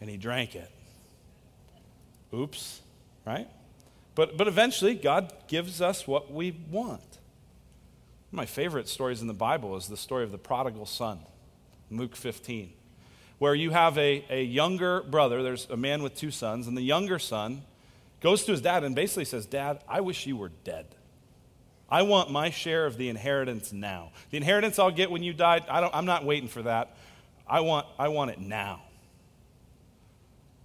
[0.00, 0.70] And he drank it.
[2.34, 2.80] Oops,
[3.26, 3.48] right?
[4.16, 7.00] But, but eventually, God gives us what we want.
[8.30, 11.20] One of my favorite stories in the Bible is the story of the prodigal son,
[11.90, 12.72] Luke 15,
[13.38, 15.42] where you have a, a younger brother.
[15.42, 17.62] There's a man with two sons, and the younger son
[18.22, 20.86] goes to his dad and basically says, Dad, I wish you were dead.
[21.90, 24.12] I want my share of the inheritance now.
[24.30, 26.96] The inheritance I'll get when you die, I I'm not waiting for that.
[27.46, 28.80] I want, I want it now.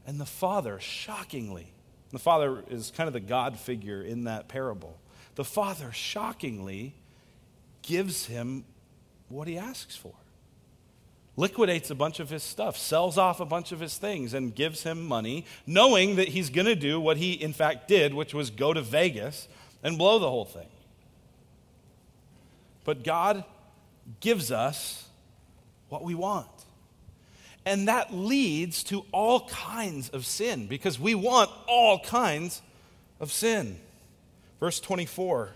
[0.07, 1.73] And the father, shockingly,
[2.11, 4.99] the father is kind of the God figure in that parable.
[5.35, 6.93] The father, shockingly,
[7.81, 8.65] gives him
[9.29, 10.13] what he asks for.
[11.37, 14.83] Liquidates a bunch of his stuff, sells off a bunch of his things, and gives
[14.83, 18.49] him money, knowing that he's going to do what he, in fact, did, which was
[18.49, 19.47] go to Vegas
[19.81, 20.67] and blow the whole thing.
[22.83, 23.45] But God
[24.19, 25.07] gives us
[25.87, 26.47] what we want.
[27.65, 32.61] And that leads to all kinds of sin because we want all kinds
[33.19, 33.79] of sin.
[34.59, 35.51] Verse 24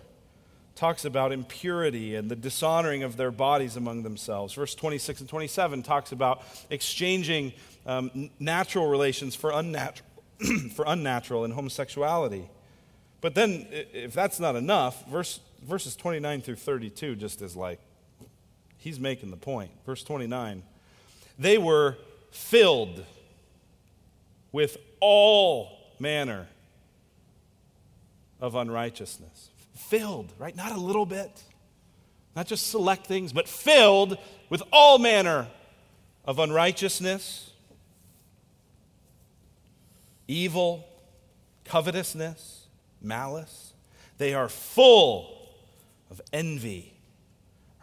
[0.75, 4.53] talks about impurity and the dishonoring of their bodies among themselves.
[4.53, 7.53] Verse 26 and 27 talks about exchanging
[7.85, 10.07] um, natural relations for unnatural,
[10.75, 12.49] for unnatural and homosexuality.
[13.21, 17.79] But then, if that's not enough, verse verses 29 through 32 just is like,
[18.77, 19.71] he's making the point.
[19.85, 20.61] Verse 29
[21.37, 21.97] they were
[22.31, 23.05] filled
[24.51, 26.47] with all manner
[28.39, 29.49] of unrighteousness.
[29.73, 30.55] Filled, right?
[30.55, 31.43] Not a little bit,
[32.35, 34.17] not just select things, but filled
[34.49, 35.47] with all manner
[36.25, 37.51] of unrighteousness,
[40.27, 40.87] evil,
[41.65, 42.67] covetousness,
[43.01, 43.73] malice.
[44.17, 45.49] They are full
[46.09, 46.93] of envy,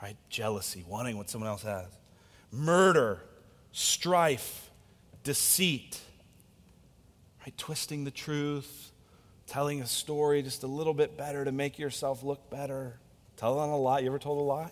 [0.03, 0.17] right?
[0.29, 1.87] Jealousy, wanting what someone else has,
[2.51, 3.21] murder,
[3.73, 4.71] strife,
[5.25, 6.01] deceit,
[7.41, 7.57] right?
[7.57, 8.93] Twisting the truth,
[9.47, 12.99] telling a story just a little bit better to make yourself look better,
[13.37, 14.01] telling a lie.
[14.01, 14.71] You ever told a lie?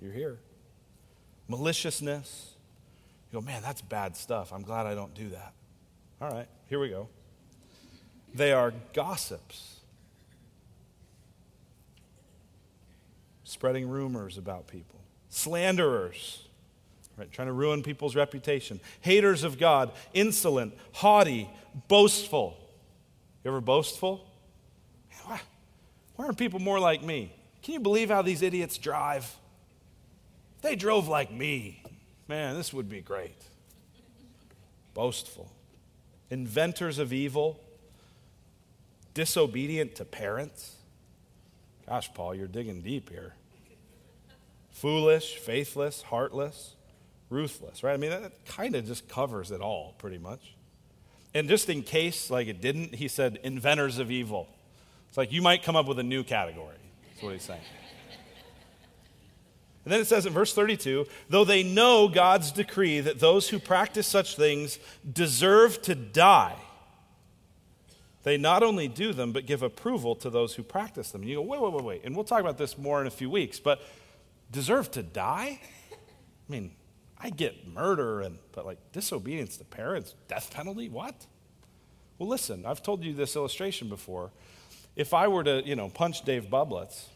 [0.00, 0.38] You're here.
[1.48, 2.54] Maliciousness.
[3.30, 4.52] You go, man, that's bad stuff.
[4.52, 5.52] I'm glad I don't do that.
[6.20, 7.08] All right, here we go.
[8.34, 9.80] They are gossips
[13.44, 16.45] spreading rumors about people, slanderers,
[17.16, 21.48] right, trying to ruin people's reputation, haters of God, insolent, haughty,
[21.88, 22.56] boastful.
[23.44, 24.26] You ever boastful?
[25.24, 25.40] Why,
[26.18, 27.32] aren't people more like me?
[27.62, 29.24] Can you believe how these idiots drive?
[30.56, 31.82] If they drove like me,
[32.28, 33.36] man, this would be great.
[34.94, 35.50] Boastful.
[36.30, 37.60] Inventors of evil,
[39.14, 40.76] disobedient to parents
[41.88, 43.34] Gosh, Paul, you're digging deep here.
[44.70, 46.74] Foolish, faithless, heartless,
[47.30, 47.94] ruthless, right?
[47.94, 50.54] I mean, that kind of just covers it all, pretty much.
[51.34, 54.48] And just in case, like it didn't, he said, inventors of evil.
[55.08, 56.76] It's like you might come up with a new category.
[57.10, 57.60] That's what he's saying.
[59.84, 63.60] And then it says in verse 32 though they know God's decree that those who
[63.60, 66.56] practice such things deserve to die,
[68.24, 71.20] they not only do them, but give approval to those who practice them.
[71.20, 72.00] And you go, wait, wait, wait, wait.
[72.04, 73.80] And we'll talk about this more in a few weeks, but
[74.50, 75.60] deserve to die?
[75.92, 76.72] I mean,
[77.26, 81.26] I get murder and but like disobedience to parents, death penalty, what?
[82.18, 84.30] Well, listen, I've told you this illustration before.
[84.94, 87.06] If I were to, you know, punch Dave Bublitz,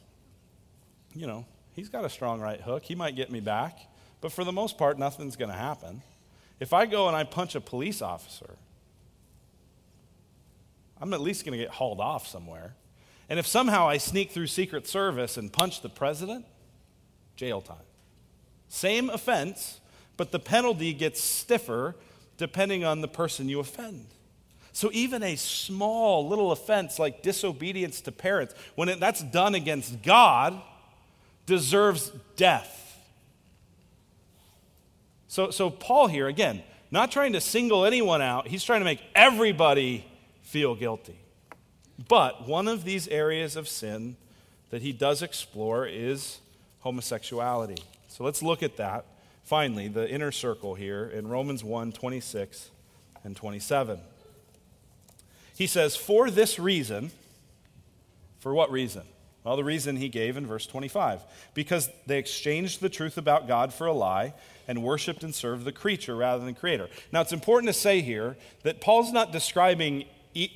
[1.14, 2.82] you know, he's got a strong right hook.
[2.82, 3.78] He might get me back,
[4.20, 6.02] but for the most part, nothing's going to happen.
[6.58, 8.56] If I go and I punch a police officer,
[11.00, 12.74] I'm at least going to get hauled off somewhere.
[13.28, 16.46] And if somehow I sneak through Secret Service and punch the president,
[17.36, 17.76] jail time.
[18.68, 19.79] Same offense,
[20.20, 21.96] but the penalty gets stiffer
[22.36, 24.04] depending on the person you offend.
[24.70, 30.02] So even a small little offense like disobedience to parents, when it, that's done against
[30.02, 30.60] God,
[31.46, 32.98] deserves death.
[35.26, 39.00] So, so Paul here, again, not trying to single anyone out, he's trying to make
[39.14, 40.04] everybody
[40.42, 41.18] feel guilty.
[42.08, 44.16] But one of these areas of sin
[44.68, 46.40] that he does explore is
[46.80, 47.82] homosexuality.
[48.08, 49.06] So let's look at that.
[49.50, 52.70] Finally, the inner circle here in Romans 1 26
[53.24, 53.98] and 27.
[55.56, 57.10] He says, For this reason,
[58.38, 59.02] for what reason?
[59.42, 63.74] Well, the reason he gave in verse 25 because they exchanged the truth about God
[63.74, 64.34] for a lie
[64.68, 66.88] and worshiped and served the creature rather than creator.
[67.10, 70.04] Now, it's important to say here that Paul's not describing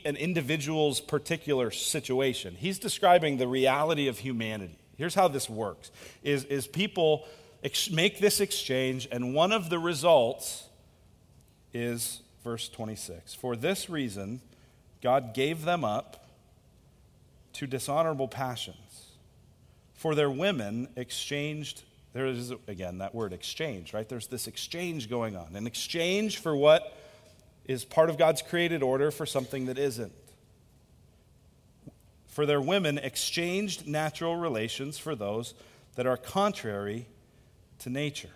[0.05, 2.55] an individual's particular situation.
[2.57, 4.79] He's describing the reality of humanity.
[4.97, 5.91] Here's how this works
[6.23, 7.27] is, is people
[7.65, 10.69] ex- make this exchange, and one of the results
[11.73, 13.35] is verse 26.
[13.35, 14.41] For this reason,
[15.03, 16.29] God gave them up
[17.55, 19.07] to dishonorable passions.
[19.95, 24.09] For their women exchanged, there is, again, that word exchange, right?
[24.09, 25.57] There's this exchange going on.
[25.57, 26.97] An exchange for what
[27.65, 30.13] is part of God's created order for something that isn't.
[32.27, 35.55] For their women exchanged natural relations for those
[35.95, 37.07] that are contrary
[37.85, 38.31] to nature.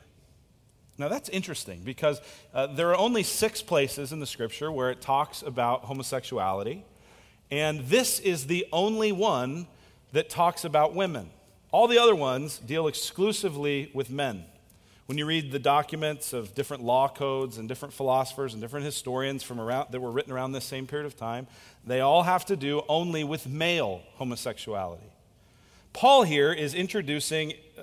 [0.97, 2.21] Now, that's interesting because
[2.55, 6.85] uh, there are only six places in the scripture where it talks about homosexuality,
[7.51, 9.67] and this is the only one
[10.13, 11.31] that talks about women.
[11.71, 14.45] All the other ones deal exclusively with men.
[15.07, 19.43] When you read the documents of different law codes and different philosophers and different historians
[19.43, 21.47] from around, that were written around this same period of time,
[21.87, 25.11] they all have to do only with male homosexuality.
[25.93, 27.83] Paul here is introducing, uh,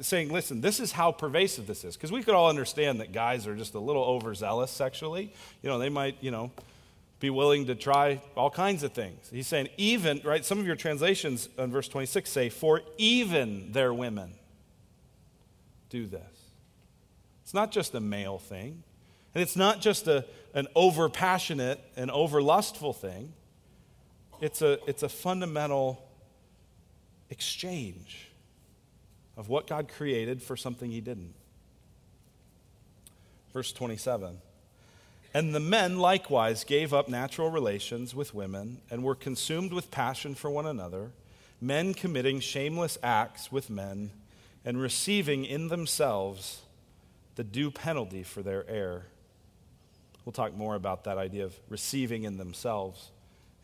[0.00, 1.96] saying, listen, this is how pervasive this is.
[1.96, 5.32] Because we could all understand that guys are just a little overzealous sexually.
[5.62, 6.50] You know, they might, you know,
[7.20, 9.28] be willing to try all kinds of things.
[9.30, 10.44] He's saying, even, right?
[10.44, 14.32] Some of your translations on verse 26 say, for even their women
[15.88, 16.20] do this.
[17.42, 18.82] It's not just a male thing.
[19.34, 23.32] And it's not just a, an over passionate and over lustful thing.
[24.40, 26.06] It's a, it's a fundamental
[27.30, 28.28] exchange
[29.36, 31.34] of what God created for something He didn't.
[33.52, 34.38] Verse 27
[35.32, 40.34] And the men likewise gave up natural relations with women and were consumed with passion
[40.34, 41.10] for one another,
[41.60, 44.10] men committing shameless acts with men
[44.64, 46.62] and receiving in themselves
[47.36, 49.06] the due penalty for their error.
[50.24, 53.10] We'll talk more about that idea of receiving in themselves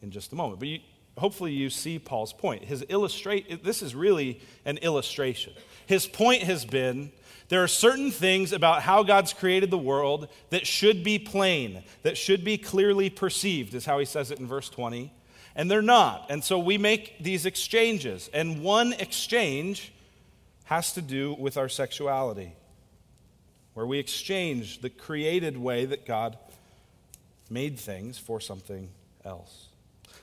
[0.03, 0.61] in just a moment.
[0.61, 0.81] But you,
[1.21, 2.65] hopefully you see Paul's point.
[2.65, 5.53] His illustrate this is really an illustration.
[5.87, 7.13] His point has been
[7.49, 12.17] there are certain things about how God's created the world that should be plain, that
[12.17, 15.13] should be clearly perceived, is how he says it in verse 20.
[15.57, 16.27] And they're not.
[16.31, 18.31] And so we make these exchanges.
[18.33, 19.93] And one exchange
[20.67, 22.55] has to do with our sexuality
[23.75, 26.39] where we exchange the created way that God
[27.49, 28.91] made things for something
[29.25, 29.70] else.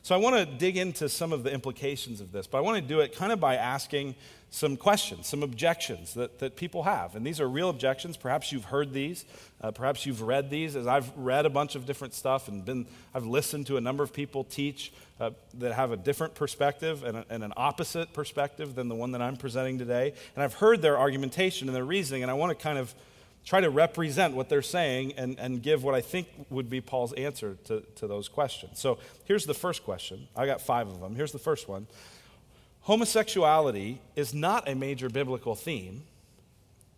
[0.07, 2.77] So I want to dig into some of the implications of this, but I want
[2.77, 4.15] to do it kind of by asking
[4.49, 7.17] some questions, some objections that, that people have.
[7.17, 8.15] And these are real objections.
[8.15, 9.25] Perhaps you've heard these.
[9.59, 10.77] Uh, perhaps you've read these.
[10.77, 14.01] As I've read a bunch of different stuff and been, I've listened to a number
[14.01, 18.75] of people teach uh, that have a different perspective and, a, and an opposite perspective
[18.75, 20.13] than the one that I'm presenting today.
[20.35, 22.95] And I've heard their argumentation and their reasoning, and I want to kind of
[23.47, 27.13] try to represent what they're saying and, and give what I think would be Paul's
[27.13, 28.77] answer to, to those questions.
[28.77, 30.27] So here's the first question.
[30.35, 31.15] I got five of them.
[31.15, 31.87] Here's the first one
[32.81, 36.03] Homosexuality is not a major biblical theme,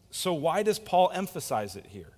[0.09, 2.13] so why does Paul emphasize it here?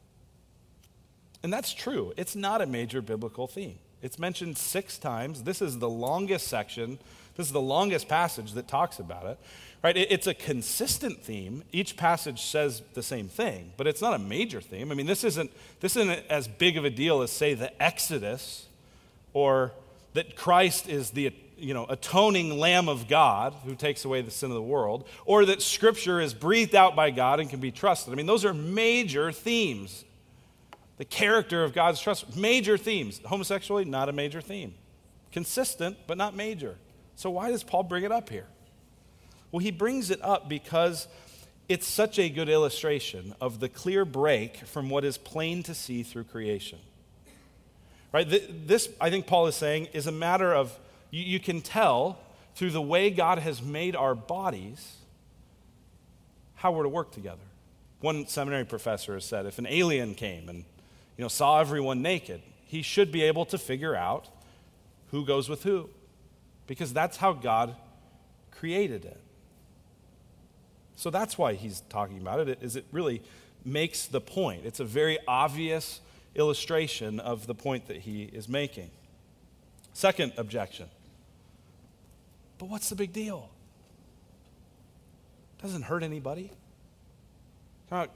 [1.44, 2.14] And that's true.
[2.16, 3.80] It's not a major biblical theme.
[4.02, 5.44] It's mentioned six times.
[5.44, 7.00] This is the longest section
[7.36, 9.40] This is the longest passage that talks about it.
[9.84, 9.98] Right?
[9.98, 11.64] It's a consistent theme.
[11.72, 14.92] Each passage says the same thing, but it's not a major theme.
[14.92, 18.68] I mean, this isn't, this isn't as big of a deal as, say, the Exodus
[19.34, 19.72] or
[20.14, 24.50] that Christ is the you know, atoning Lamb of God who takes away the sin
[24.50, 28.12] of the world, or that Scripture is breathed out by God and can be trusted.
[28.12, 30.04] I mean, those are major themes.
[30.98, 33.22] The character of God's trust, major themes.
[33.26, 34.74] Homosexuality, not a major theme.
[35.32, 36.78] Consistent, but not major.
[37.16, 38.48] So, why does Paul bring it up here?
[39.52, 41.08] Well, he brings it up because
[41.68, 46.04] it's such a good illustration of the clear break from what is plain to see
[46.04, 46.80] through creation.
[48.12, 48.28] Right?
[48.68, 50.78] This, I think Paul is saying, is a matter of
[51.12, 52.20] you, can tell
[52.56, 54.98] through the way God has made our bodies
[56.56, 57.42] how we're to work together.
[58.02, 60.60] One seminary professor has said if an alien came and
[61.18, 64.28] you know, saw everyone naked, he should be able to figure out
[65.12, 65.90] who goes with who
[66.68, 67.76] because that's how God
[68.52, 69.20] created it.
[71.02, 73.24] So that's why he's talking about it, is it really
[73.66, 74.68] makes the point.
[74.68, 76.00] It's a very obvious
[76.36, 78.92] illustration of the point that he is making.
[79.94, 80.86] Second objection.
[82.60, 83.50] But what's the big deal?
[85.60, 86.52] Doesn't hurt anybody.
[87.90, 88.12] Not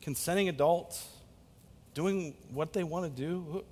[0.00, 1.04] consenting adults
[1.92, 3.64] doing what they want to do.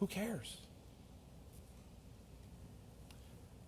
[0.00, 0.56] Who cares?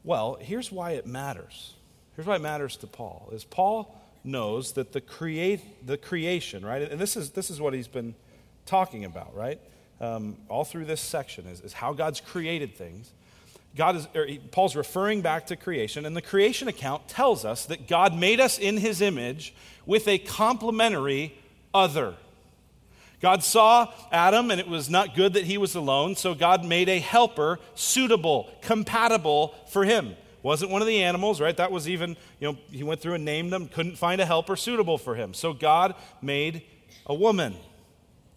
[0.03, 1.74] Well, here's why it matters.
[2.18, 3.28] Here's why it matters to Paul.
[3.30, 3.94] Is Paul
[4.24, 6.82] knows that the create the creation, right?
[6.82, 8.16] And this is this is what he's been
[8.66, 9.60] talking about, right?
[10.00, 13.12] Um, all through this section is, is how God's created things.
[13.76, 17.86] God is, he, Paul's referring back to creation, and the creation account tells us that
[17.86, 19.54] God made us in his image
[19.86, 21.38] with a complementary
[21.72, 22.14] other.
[23.22, 26.88] God saw Adam, and it was not good that he was alone, so God made
[26.88, 30.16] a helper suitable, compatible for him.
[30.43, 31.57] Wasn't one of the animals, right?
[31.57, 34.57] That was even, you know, he went through and named them, couldn't find a helper
[34.57, 35.34] suitable for him.
[35.34, 36.62] So God made
[37.07, 37.57] a woman,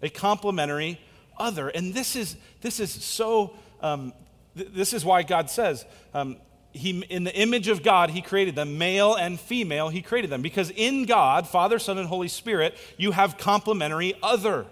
[0.01, 0.99] a complementary
[1.37, 1.69] other.
[1.69, 4.13] And this is, this is so um,
[4.55, 6.37] this is why God says, um,
[6.73, 10.41] he, in the image of God, He created them, male and female, He created them.
[10.41, 14.65] Because in God, Father, Son, and Holy Spirit, you have complementary other.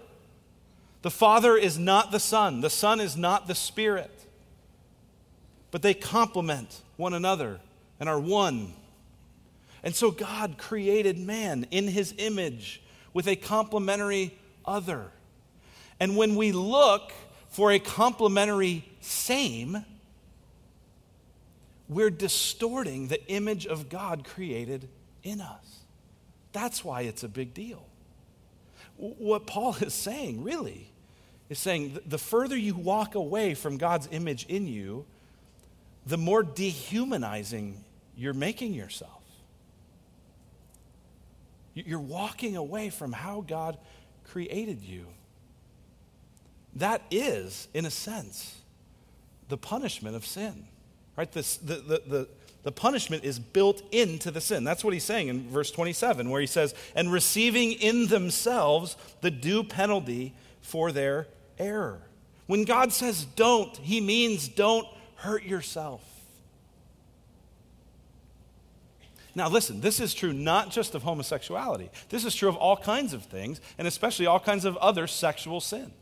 [1.02, 4.10] The Father is not the Son, the Son is not the Spirit.
[5.70, 7.58] But they complement one another
[7.98, 8.72] and are one.
[9.82, 12.82] And so God created man in His image
[13.12, 15.10] with a complementary other.
[15.98, 17.12] And when we look
[17.48, 19.84] for a complementary same,
[21.88, 24.88] we're distorting the image of God created
[25.24, 25.80] in us.
[26.52, 27.84] That's why it's a big deal.
[28.96, 30.90] What Paul is saying, really,
[31.48, 35.04] is saying the further you walk away from God's image in you,
[36.06, 37.84] the more dehumanizing
[38.16, 39.22] you're making yourself.
[41.74, 43.78] You're walking away from how God
[44.24, 45.06] created you.
[46.76, 48.60] That is, in a sense,
[49.48, 50.66] the punishment of sin.
[51.16, 51.30] Right?
[51.30, 52.28] This, the, the, the,
[52.62, 54.64] the punishment is built into the sin.
[54.64, 59.30] That's what he's saying in verse 27, where he says, and receiving in themselves the
[59.30, 61.26] due penalty for their
[61.58, 62.00] error.
[62.46, 64.86] When God says don't, he means don't
[65.20, 66.02] hurt yourself.
[69.34, 71.90] Now, listen, this is true not just of homosexuality.
[72.08, 75.60] This is true of all kinds of things, and especially all kinds of other sexual
[75.60, 75.92] sin.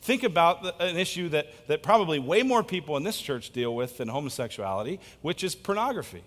[0.00, 3.98] Think about an issue that, that probably way more people in this church deal with
[3.98, 6.24] than homosexuality, which is pornography.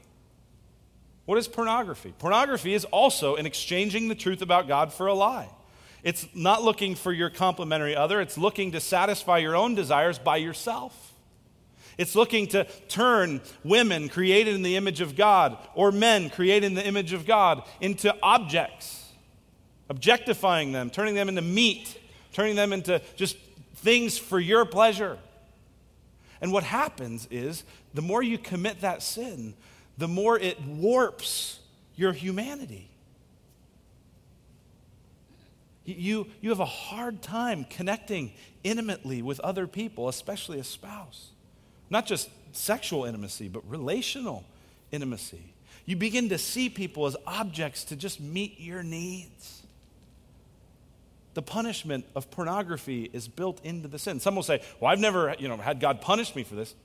[1.25, 2.13] What is pornography?
[2.17, 5.49] Pornography is also an exchanging the truth about God for a lie.
[6.03, 10.37] It's not looking for your complementary other, it's looking to satisfy your own desires by
[10.37, 11.10] yourself.
[12.01, 16.73] It's looking to turn women created in the image of God or men created in
[16.73, 19.11] the image of God into objects,
[19.87, 21.99] objectifying them, turning them into meat,
[22.33, 23.37] turning them into just
[23.75, 25.19] things for your pleasure.
[26.41, 29.53] And what happens is the more you commit that sin,
[29.99, 31.59] the more it warps
[31.95, 32.89] your humanity.
[35.85, 38.33] You, you have a hard time connecting
[38.63, 41.27] intimately with other people, especially a spouse.
[41.91, 44.43] Not just sexual intimacy, but relational
[44.91, 45.53] intimacy.
[45.85, 49.61] You begin to see people as objects to just meet your needs
[51.33, 54.19] the punishment of pornography is built into the sin.
[54.19, 56.75] Some will say, Well, I've never you know, had God punish me for this.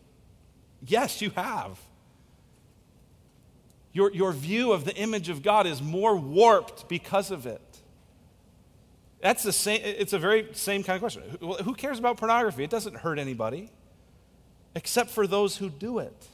[0.86, 1.78] Yes, you have.
[3.92, 7.62] Your, your view of the image of God is more warped because of it.
[9.20, 11.22] That's the same, it's a very same kind of question.
[11.40, 12.62] Who, who cares about pornography?
[12.62, 13.70] It doesn't hurt anybody,
[14.76, 16.28] except for those who do it.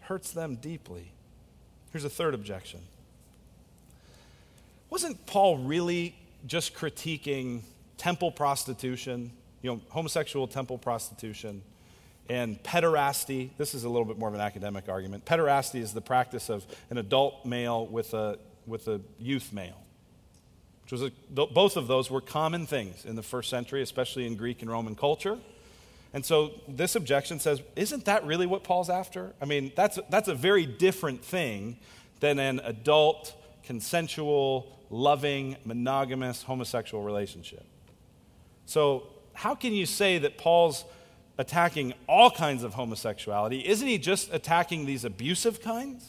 [0.00, 1.12] hurts them deeply.
[1.92, 2.80] Here's a third objection.
[4.88, 6.16] Wasn't Paul really
[6.48, 7.60] just critiquing
[7.96, 9.30] temple prostitution,
[9.62, 11.62] you know, homosexual temple prostitution,
[12.28, 13.50] and pederasty?
[13.56, 15.24] This is a little bit more of an academic argument.
[15.24, 19.80] Pederasty is the practice of an adult male with a, with a youth male.
[20.82, 24.34] Which was a, both of those were common things in the first century, especially in
[24.34, 25.38] Greek and Roman culture.
[26.12, 29.32] And so this objection says, isn't that really what Paul's after?
[29.40, 31.78] I mean, that's, that's a very different thing
[32.18, 33.34] than an adult,
[33.64, 37.64] consensual, loving, monogamous, homosexual relationship.
[38.66, 40.84] So, how can you say that Paul's
[41.38, 43.60] attacking all kinds of homosexuality?
[43.66, 46.04] Isn't he just attacking these abusive kinds?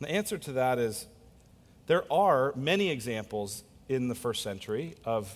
[0.00, 1.06] the answer to that is
[1.86, 5.34] there are many examples in the first century of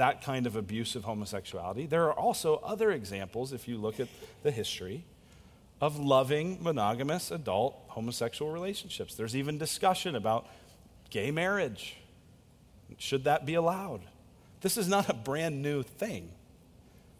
[0.00, 1.84] that kind of abusive homosexuality.
[1.84, 4.08] There are also other examples, if you look at
[4.42, 5.04] the history,
[5.78, 9.14] of loving, monogamous, adult homosexual relationships.
[9.14, 10.46] There's even discussion about
[11.10, 11.96] gay marriage.
[12.96, 14.00] Should that be allowed?
[14.62, 16.30] This is not a brand new thing.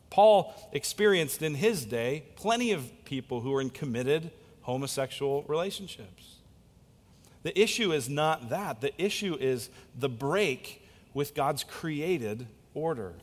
[0.08, 4.30] Paul experienced in his day plenty of people who were in committed
[4.62, 6.36] homosexual relationships.
[7.42, 8.80] The issue is not that.
[8.80, 9.68] The issue is
[9.98, 13.14] the break with God's created order.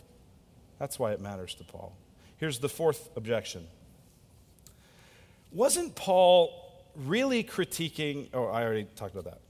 [0.80, 1.96] That's why it matters to Paul.
[2.38, 3.68] Here's the fourth objection.
[5.52, 8.28] Wasn't Paul really critiquing?
[8.34, 9.42] Oh, I already talked about that.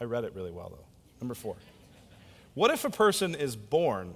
[0.00, 0.84] I read it really well, though.
[1.20, 1.56] Number four.
[2.54, 4.14] What if a person is born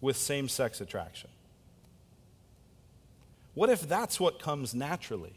[0.00, 1.30] with same sex attraction?
[3.54, 5.34] What if that's what comes naturally?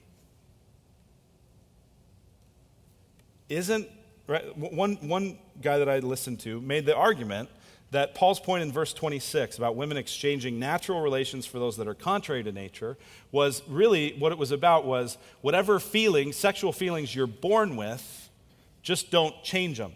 [3.50, 3.88] Isn't,
[4.28, 7.50] right, one, one guy that I listened to made the argument
[7.92, 11.94] that Paul's point in verse 26 about women exchanging natural relations for those that are
[11.94, 12.98] contrary to nature
[13.32, 18.30] was really what it was about was whatever feelings, sexual feelings you're born with,
[18.82, 19.94] just don't change them.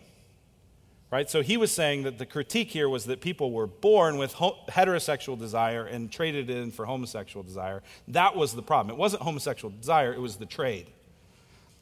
[1.11, 1.27] Right?
[1.27, 5.39] So he was saying that the critique here was that people were born with heterosexual
[5.39, 7.81] desire and traded in for homosexual desire.
[8.09, 8.95] That was the problem.
[8.95, 10.85] It wasn't homosexual desire, it was the trade.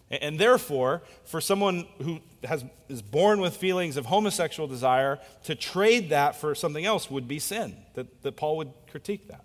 [0.10, 6.10] And therefore, for someone who has, is born with feelings of homosexual desire, to trade
[6.10, 9.44] that for something else would be sin, that, that Paul would critique that.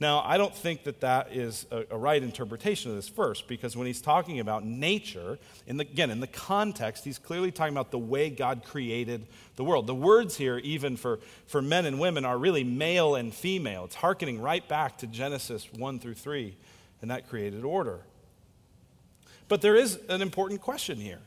[0.00, 3.76] Now, I don't think that that is a, a right interpretation of this verse because
[3.76, 7.92] when he's talking about nature, in the, again, in the context, he's clearly talking about
[7.92, 9.86] the way God created the world.
[9.86, 13.84] The words here, even for, for men and women, are really male and female.
[13.84, 16.56] It's hearkening right back to Genesis 1 through 3
[17.00, 18.00] and that created order.
[19.52, 21.18] But there is an important question here.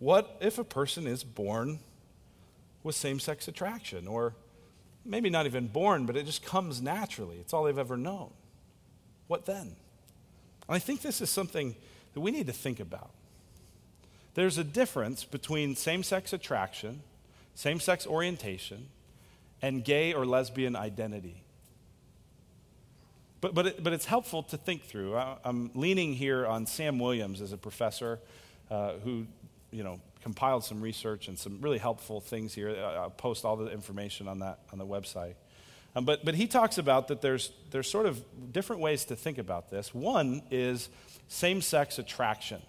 [0.00, 1.78] What if a person is born
[2.82, 4.08] with same sex attraction?
[4.08, 4.34] Or
[5.04, 7.36] maybe not even born, but it just comes naturally.
[7.36, 8.32] It's all they've ever known.
[9.28, 9.76] What then?
[10.66, 11.76] And I think this is something
[12.14, 13.12] that we need to think about.
[14.34, 17.02] There's a difference between same sex attraction,
[17.54, 18.88] same sex orientation,
[19.62, 21.44] and gay or lesbian identity.
[23.42, 25.16] But, but, it, but it's helpful to think through.
[25.16, 28.20] I, am leaning here on Sam Williams as a professor
[28.70, 29.26] uh, who,
[29.72, 32.70] you know, compiled some research and some really helpful things here.
[32.70, 35.34] I'll post all the information on that on the website.
[35.96, 39.38] Um, but, but he talks about that there's, there's sort of different ways to think
[39.38, 39.92] about this.
[39.92, 40.88] One is
[41.26, 42.62] same sex attraction.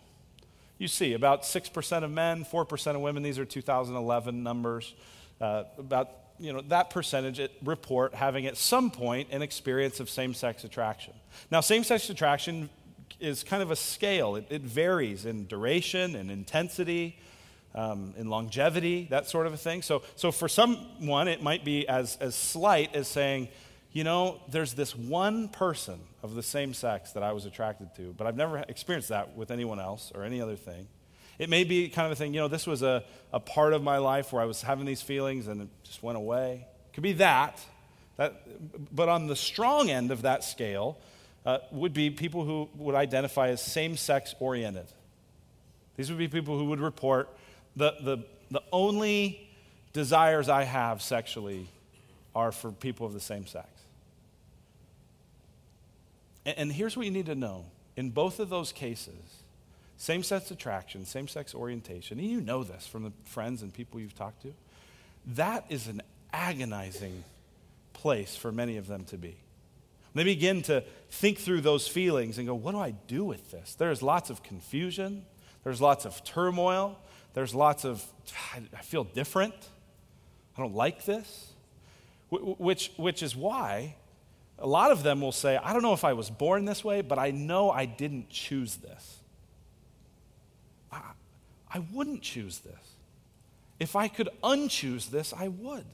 [0.80, 4.96] You see, about 6% of men, 4% of women, these are 2011 numbers.
[5.40, 6.10] Uh, about
[6.40, 11.14] you know, that percentage report having at some point an experience of same sex attraction.
[11.52, 12.70] Now, same sex attraction
[13.20, 17.18] is kind of a scale, it, it varies in duration and intensity.
[17.76, 19.82] Um, in longevity, that sort of a thing.
[19.82, 23.48] So, so for someone, it might be as, as slight as saying,
[23.92, 28.14] you know, there's this one person of the same sex that I was attracted to,
[28.18, 30.88] but I've never experienced that with anyone else or any other thing.
[31.40, 33.84] It may be kind of a thing, you know, this was a, a part of
[33.84, 36.68] my life where I was having these feelings and it just went away.
[36.94, 37.60] Could be that.
[38.18, 38.42] that
[38.96, 40.98] but on the strong end of that scale
[41.46, 44.86] uh, would be people who would identify as same sex oriented.
[45.98, 47.30] These would be people who would report
[47.76, 48.18] the, the,
[48.52, 49.50] the only
[49.92, 51.68] desires I have sexually
[52.36, 53.68] are for people of the same sex.
[56.46, 57.66] And, and here's what you need to know
[57.96, 59.43] in both of those cases,
[60.04, 64.02] same sex attraction, same sex orientation, and you know this from the friends and people
[64.02, 64.54] you've talked to,
[65.26, 66.02] that is an
[66.34, 67.24] agonizing
[67.94, 69.38] place for many of them to be.
[70.14, 73.76] They begin to think through those feelings and go, what do I do with this?
[73.76, 75.24] There's lots of confusion,
[75.64, 77.00] there's lots of turmoil,
[77.34, 78.04] there's lots of,
[78.54, 79.56] I feel different,
[80.58, 81.54] I don't like this.
[82.30, 83.96] Which, which is why
[84.60, 87.00] a lot of them will say, I don't know if I was born this way,
[87.00, 89.22] but I know I didn't choose this.
[91.74, 92.96] I, wouldn't choose this.
[93.80, 95.86] If I could unchoose this, I would.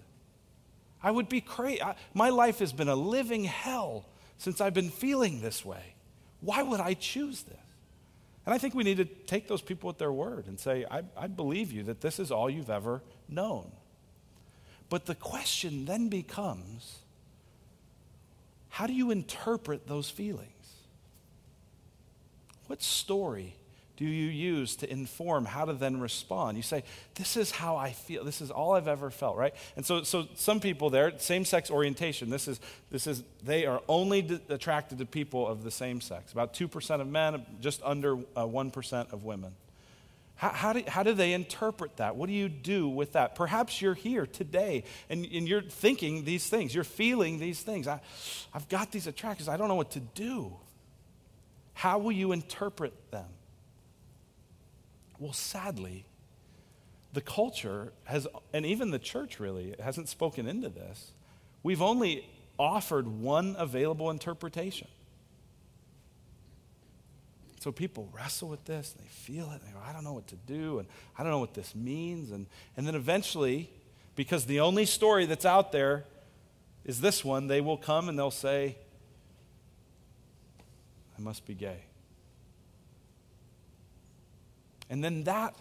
[1.02, 1.82] I would be crazy.
[2.14, 4.06] My life has been a living hell
[4.38, 5.96] since I've been feeling this way.
[6.42, 7.58] Why would I choose this?
[8.46, 11.04] And I think we need to take those people at their word and say, I,
[11.16, 13.72] I believe you that this is all you've ever known.
[14.90, 17.00] But the question then becomes
[18.70, 20.50] how do you interpret those feelings?
[22.68, 23.56] What story
[24.00, 26.56] do you use to inform how to then respond?
[26.56, 26.86] You say,
[27.16, 28.24] This is how I feel.
[28.24, 29.54] This is all I've ever felt, right?
[29.76, 33.82] And so, so some people there, same sex orientation, this is, this is, they are
[33.90, 36.32] only d- attracted to people of the same sex.
[36.32, 39.52] About 2% of men, just under uh, 1% of women.
[40.36, 42.16] How, how, do, how do they interpret that?
[42.16, 43.36] What do you do with that?
[43.36, 47.86] Perhaps you're here today and, and you're thinking these things, you're feeling these things.
[47.86, 48.00] I,
[48.54, 50.54] I've got these attractions, I don't know what to do.
[51.74, 53.26] How will you interpret them?
[55.20, 56.06] Well, sadly,
[57.14, 61.12] the culture has, and even the church really, hasn't spoken into this.
[61.62, 62.26] We've only
[62.58, 64.88] offered one available interpretation.
[67.60, 70.14] So people wrestle with this, and they feel it, and they go, I don't know
[70.14, 72.32] what to do, and I don't know what this means.
[72.32, 72.46] And,
[72.78, 73.70] and then eventually,
[74.16, 76.06] because the only story that's out there
[76.86, 78.78] is this one, they will come and they'll say,
[81.18, 81.84] I must be gay.
[84.90, 85.56] And then that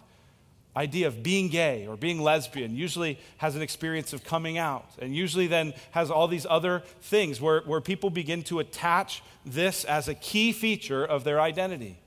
[0.75, 5.15] idea of being gay or being lesbian usually has an experience of coming out and
[5.15, 10.07] usually then has all these other things where, where people begin to attach this as
[10.07, 11.97] a key feature of their identity.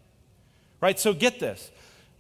[0.81, 0.99] Right?
[0.99, 1.71] So get this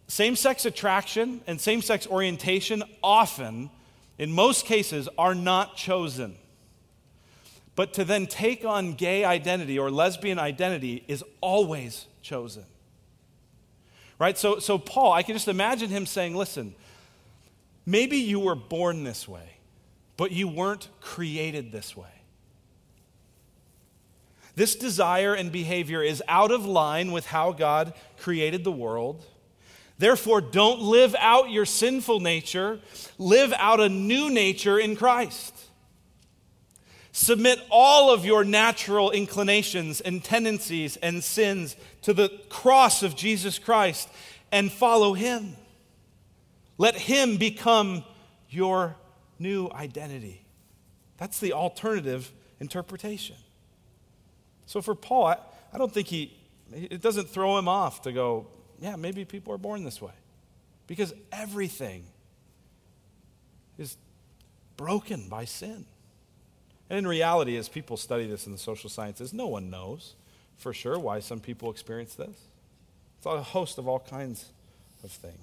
[0.08, 3.70] same sex attraction and same sex orientation often,
[4.18, 6.36] in most cases, are not chosen.
[7.74, 12.64] But to then take on gay identity or lesbian identity is always chosen.
[14.18, 14.38] Right?
[14.38, 16.74] So, so Paul, I can just imagine him saying, listen,
[17.84, 19.56] maybe you were born this way,
[20.16, 22.06] but you weren't created this way.
[24.54, 29.24] This desire and behavior is out of line with how God created the world.
[29.98, 32.80] Therefore, don't live out your sinful nature,
[33.18, 35.61] live out a new nature in Christ.
[37.12, 43.58] Submit all of your natural inclinations and tendencies and sins to the cross of Jesus
[43.58, 44.08] Christ
[44.50, 45.56] and follow Him.
[46.78, 48.04] Let Him become
[48.48, 48.96] your
[49.38, 50.42] new identity.
[51.18, 53.36] That's the alternative interpretation.
[54.66, 55.36] So for Paul, I,
[55.72, 56.34] I don't think he,
[56.72, 58.46] it doesn't throw him off to go,
[58.80, 60.12] yeah, maybe people are born this way.
[60.86, 62.04] Because everything
[63.78, 63.96] is
[64.76, 65.84] broken by sin.
[66.92, 70.14] And in reality, as people study this in the social sciences, no one knows
[70.58, 72.36] for sure why some people experience this.
[73.16, 74.50] It's a host of all kinds
[75.02, 75.40] of things.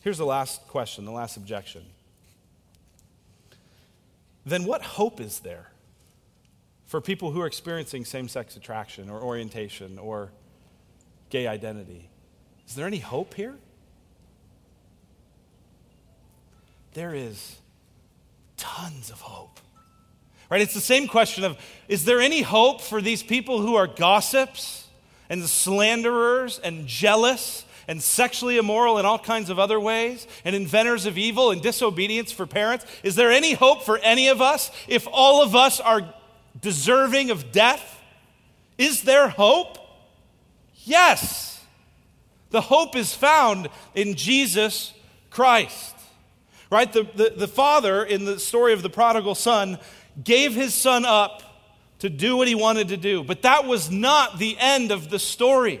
[0.00, 1.84] Here's the last question, the last objection.
[4.44, 5.68] Then what hope is there
[6.86, 10.32] for people who are experiencing same sex attraction or orientation or
[11.30, 12.08] gay identity?
[12.66, 13.54] Is there any hope here?
[16.94, 17.58] There is
[18.56, 19.60] tons of hope.
[20.52, 20.60] Right?
[20.60, 21.56] It's the same question of
[21.88, 24.86] is there any hope for these people who are gossips
[25.30, 31.06] and slanderers and jealous and sexually immoral in all kinds of other ways and inventors
[31.06, 32.84] of evil and disobedience for parents?
[33.02, 36.12] Is there any hope for any of us if all of us are
[36.60, 38.02] deserving of death?
[38.76, 39.78] Is there hope?
[40.84, 41.64] Yes.
[42.50, 44.92] The hope is found in Jesus
[45.30, 45.94] Christ.
[46.70, 46.92] Right?
[46.92, 49.78] The, the, the father in the story of the prodigal son
[50.22, 51.42] gave his son up
[52.00, 53.22] to do what he wanted to do.
[53.22, 55.80] But that was not the end of the story.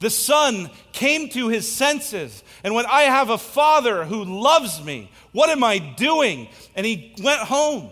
[0.00, 2.42] The son came to his senses.
[2.62, 6.48] And when I have a father who loves me, what am I doing?
[6.74, 7.90] And he went home.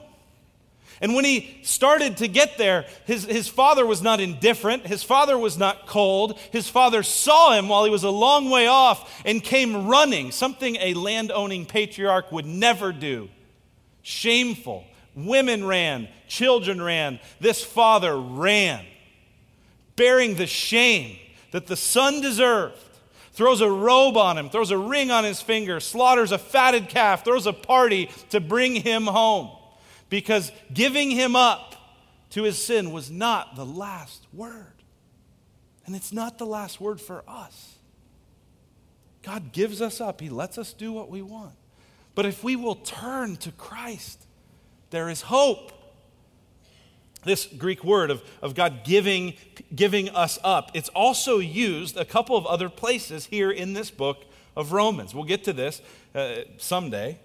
[1.02, 4.86] And when he started to get there, his, his father was not indifferent.
[4.86, 6.38] His father was not cold.
[6.52, 10.76] His father saw him while he was a long way off and came running, something
[10.76, 13.28] a landowning patriarch would never do.
[14.02, 14.86] Shameful.
[15.14, 17.20] Women ran, children ran.
[17.40, 18.84] This father ran,
[19.96, 21.16] bearing the shame
[21.50, 22.78] that the son deserved.
[23.34, 27.24] Throws a robe on him, throws a ring on his finger, slaughters a fatted calf,
[27.24, 29.50] throws a party to bring him home.
[30.10, 31.74] Because giving him up
[32.30, 34.74] to his sin was not the last word.
[35.86, 37.76] And it's not the last word for us.
[39.22, 41.54] God gives us up, He lets us do what we want.
[42.14, 44.26] But if we will turn to Christ,
[44.92, 45.72] there is hope.
[47.24, 49.34] this Greek word of, of God giving,
[49.74, 54.24] giving us up, it's also used a couple of other places here in this book
[54.56, 55.14] of Romans.
[55.14, 55.80] We'll get to this
[56.14, 57.18] uh, someday.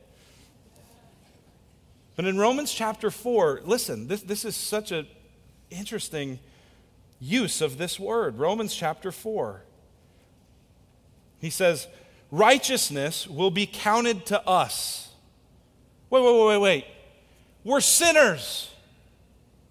[2.15, 5.07] But in Romans chapter 4, listen, this, this is such an
[5.69, 6.39] interesting
[7.19, 8.37] use of this word.
[8.37, 9.61] Romans chapter 4.
[11.39, 11.87] He says,
[12.31, 15.09] Righteousness will be counted to us.
[16.09, 16.85] Wait, wait, wait, wait, wait.
[17.67, 18.71] We're sinners.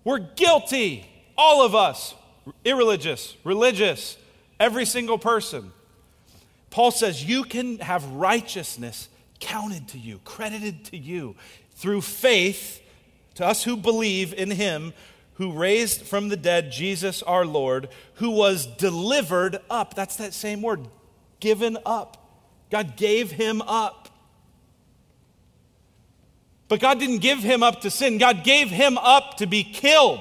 [0.04, 1.08] We're guilty.
[1.38, 2.14] All of us.
[2.62, 4.18] Irreligious, religious,
[4.60, 5.72] every single person.
[6.68, 9.08] Paul says you can have righteousness
[9.40, 11.36] counted to you, credited to you
[11.72, 12.82] through faith
[13.36, 14.92] to us who believe in him
[15.36, 19.94] who raised from the dead Jesus our Lord, who was delivered up.
[19.94, 20.86] That's that same word,
[21.40, 22.44] given up.
[22.70, 24.05] God gave him up.
[26.68, 30.20] But God didn't give him up to sin, God gave him up to be killed.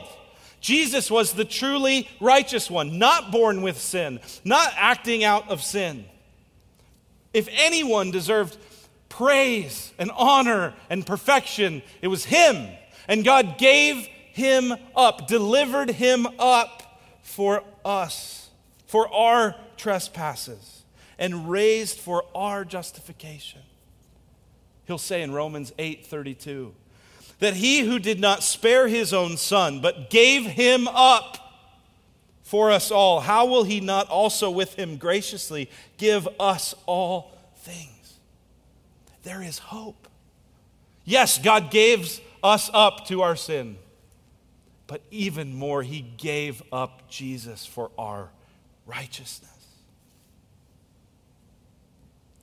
[0.61, 6.05] Jesus was the truly righteous one, not born with sin, not acting out of sin.
[7.33, 8.57] If anyone deserved
[9.09, 12.67] praise and honor and perfection, it was him.
[13.07, 18.49] And God gave him up, delivered him up for us,
[18.87, 20.83] for our trespasses,
[21.19, 23.61] and raised for our justification.
[24.85, 26.73] He'll say in Romans 8:32
[27.39, 31.45] that he who did not spare his own son but gave him up
[32.43, 35.67] for us all, how will he not also with him graciously
[35.97, 38.13] give us all things?
[39.23, 40.07] There is hope.
[41.05, 43.77] Yes, God gives us up to our sin.
[44.85, 48.29] But even more, he gave up Jesus for our
[48.85, 49.49] righteousness.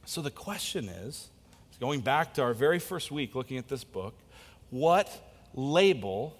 [0.04, 1.30] So the question is
[1.82, 4.14] going back to our very first week looking at this book,
[4.70, 5.10] what
[5.52, 6.36] label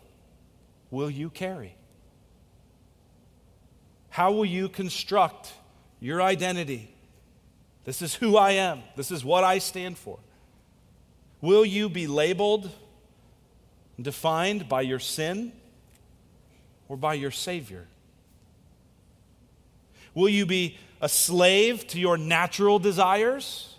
[0.93, 1.75] will you carry?
[4.09, 5.53] How will you construct
[5.99, 6.95] your identity?
[7.85, 8.85] This is who I am.
[8.95, 10.21] This is what I stand for.
[11.41, 12.71] Will you be labeled,
[14.01, 15.53] defined by your sin?
[16.93, 17.87] or by your Savior?
[20.15, 23.75] Will you be a slave to your natural desires?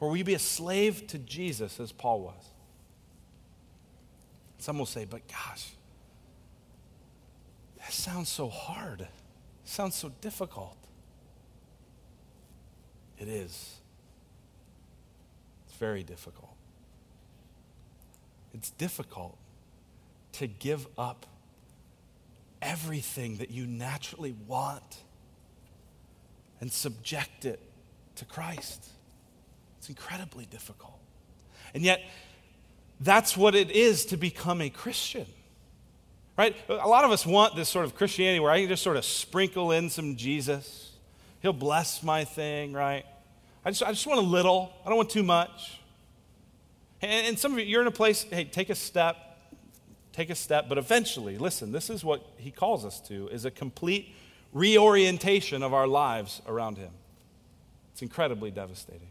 [0.00, 2.44] Or will you be a slave to Jesus as Paul was?
[4.58, 5.70] Some will say, but gosh,
[7.78, 9.02] that sounds so hard.
[9.02, 9.08] It
[9.64, 10.76] sounds so difficult.
[13.18, 13.76] It is.
[15.66, 16.56] It's very difficult.
[18.54, 19.36] It's difficult
[20.32, 21.26] to give up
[22.62, 24.98] everything that you naturally want
[26.60, 27.60] and subject it
[28.16, 28.86] to Christ.
[29.80, 30.98] It's incredibly difficult.
[31.74, 32.00] And yet,
[33.00, 35.26] that's what it is to become a Christian.
[36.38, 36.54] Right?
[36.68, 39.04] A lot of us want this sort of Christianity where I can just sort of
[39.04, 40.92] sprinkle in some Jesus.
[41.40, 43.04] He'll bless my thing, right?
[43.64, 44.72] I just, I just want a little.
[44.84, 45.80] I don't want too much.
[47.02, 49.16] And, and some of you, you're in a place, hey, take a step
[50.12, 53.50] take a step, but eventually, listen, this is what he calls us to is a
[53.50, 54.14] complete
[54.52, 56.90] reorientation of our lives around him.
[57.92, 59.10] It's incredibly devastating.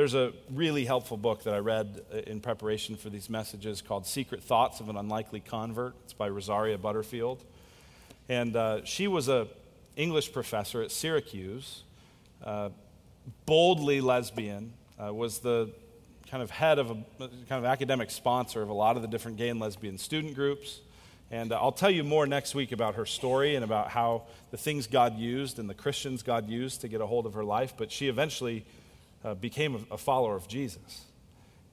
[0.00, 4.06] There's a really helpful book that I read uh, in preparation for these messages called
[4.06, 5.94] Secret Thoughts of an Unlikely Convert.
[6.04, 7.44] It's by Rosaria Butterfield.
[8.26, 9.46] And uh, she was a
[9.96, 11.82] English professor at Syracuse,
[12.42, 12.70] uh,
[13.44, 15.70] boldly lesbian, uh, was the
[16.30, 19.36] kind of head of a kind of academic sponsor of a lot of the different
[19.36, 20.80] gay and lesbian student groups.
[21.30, 24.56] And uh, I'll tell you more next week about her story and about how the
[24.56, 27.74] things God used and the Christians God used to get a hold of her life.
[27.76, 28.64] But she eventually
[29.24, 31.04] uh, became a, a follower of Jesus,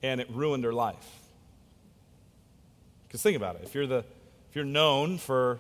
[0.04, 1.22] and it ruined her life.
[3.08, 4.04] Because think about it: if you're the
[4.50, 5.60] if you're known for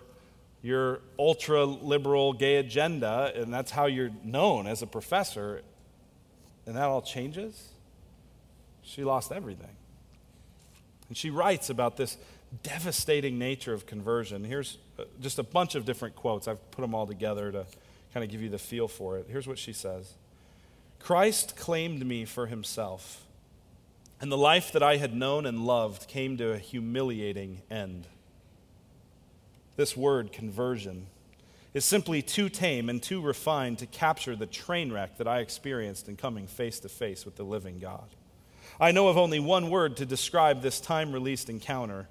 [0.61, 5.61] your ultra liberal gay agenda, and that's how you're known as a professor,
[6.65, 7.69] and that all changes,
[8.81, 9.75] she lost everything.
[11.07, 12.17] And she writes about this
[12.63, 14.43] devastating nature of conversion.
[14.43, 16.47] Here's uh, just a bunch of different quotes.
[16.47, 17.65] I've put them all together to
[18.13, 19.27] kind of give you the feel for it.
[19.29, 20.13] Here's what she says
[20.99, 23.25] Christ claimed me for himself,
[24.19, 28.07] and the life that I had known and loved came to a humiliating end.
[29.75, 31.07] This word, conversion,
[31.73, 36.09] is simply too tame and too refined to capture the train wreck that I experienced
[36.09, 38.09] in coming face to face with the living God.
[38.79, 42.07] I know of only one word to describe this time released encounter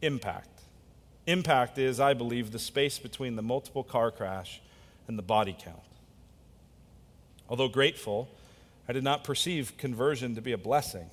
[0.00, 0.62] impact.
[1.26, 4.62] Impact is, I believe, the space between the multiple car crash
[5.06, 5.82] and the body count.
[7.48, 8.28] Although grateful,
[8.88, 11.10] I did not perceive conversion to be a blessing,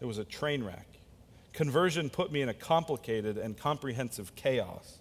[0.00, 0.86] it was a train wreck.
[1.52, 4.98] Conversion put me in a complicated and comprehensive chaos.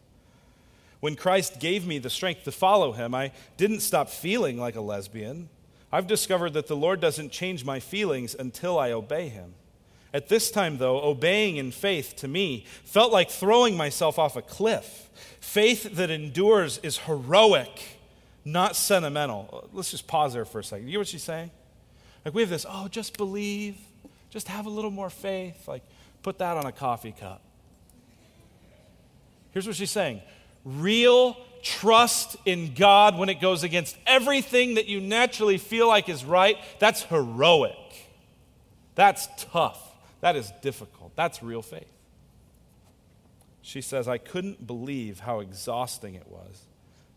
[1.02, 4.82] When Christ gave me the strength to follow him, I didn't stop feeling like a
[4.82, 5.50] lesbian.
[5.92, 9.54] I've discovered that the Lord doesn't change my feelings until I obey him.
[10.14, 14.42] At this time, though, obeying in faith to me felt like throwing myself off a
[14.42, 15.10] cliff.
[15.42, 17.95] Faith that endures is heroic,
[18.46, 19.68] not sentimental.
[19.74, 20.86] Let's just pause there for a second.
[20.86, 21.50] You hear what she's saying?
[22.24, 23.76] Like, we have this, oh, just believe,
[24.30, 25.68] just have a little more faith.
[25.68, 25.84] Like,
[26.22, 27.42] put that on a coffee cup.
[29.52, 30.22] Here's what she's saying
[30.64, 36.24] real trust in God when it goes against everything that you naturally feel like is
[36.24, 37.76] right, that's heroic.
[38.94, 39.82] That's tough.
[40.22, 41.16] That is difficult.
[41.16, 41.92] That's real faith.
[43.62, 46.62] She says, I couldn't believe how exhausting it was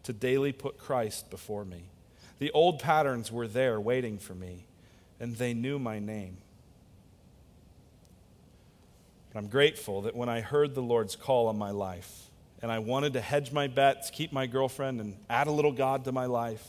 [0.08, 1.90] to daily put Christ before me.
[2.38, 4.64] The old patterns were there waiting for me,
[5.20, 6.38] and they knew my name.
[9.30, 12.30] But I'm grateful that when I heard the Lord's call on my life,
[12.62, 16.06] and I wanted to hedge my bets, keep my girlfriend, and add a little God
[16.06, 16.66] to my life,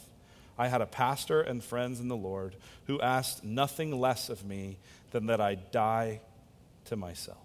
[0.57, 4.79] I had a pastor and friends in the Lord who asked nothing less of me
[5.11, 6.19] than that I die
[6.87, 7.37] to myself.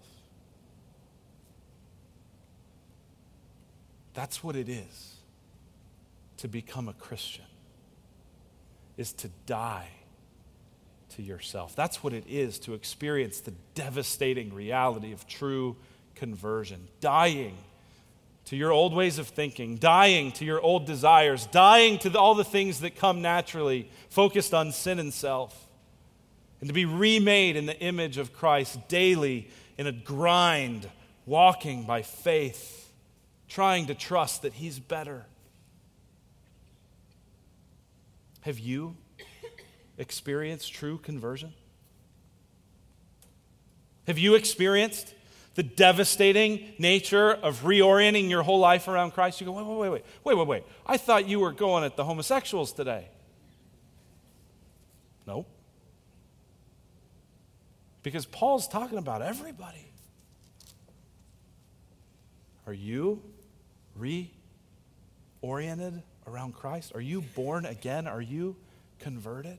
[4.13, 5.14] That's what it is
[6.37, 7.45] to become a Christian,
[8.97, 9.87] is to die
[11.15, 11.75] to yourself.
[11.75, 15.75] That's what it is to experience the devastating reality of true
[16.15, 17.57] conversion, dying
[18.45, 22.35] to your old ways of thinking, dying to your old desires, dying to the, all
[22.35, 25.67] the things that come naturally, focused on sin and self,
[26.61, 30.87] and to be remade in the image of Christ daily in a grind,
[31.25, 32.91] walking by faith,
[33.47, 35.25] trying to trust that He's better.
[38.45, 38.95] Have you
[39.97, 41.51] experienced true conversion?
[44.05, 45.15] Have you experienced
[45.55, 49.89] the devastating nature of reorienting your whole life around Christ, you go, wait, wait, wait,
[49.89, 50.63] wait, wait, wait, wait.
[50.85, 53.07] I thought you were going at the homosexuals today.
[55.25, 55.49] Nope.
[58.03, 59.91] Because Paul's talking about everybody.
[62.67, 63.23] Are you
[63.99, 64.29] reoriented
[66.27, 66.91] around Christ?
[66.95, 68.07] Are you born again?
[68.07, 68.55] Are you
[68.99, 69.57] converted?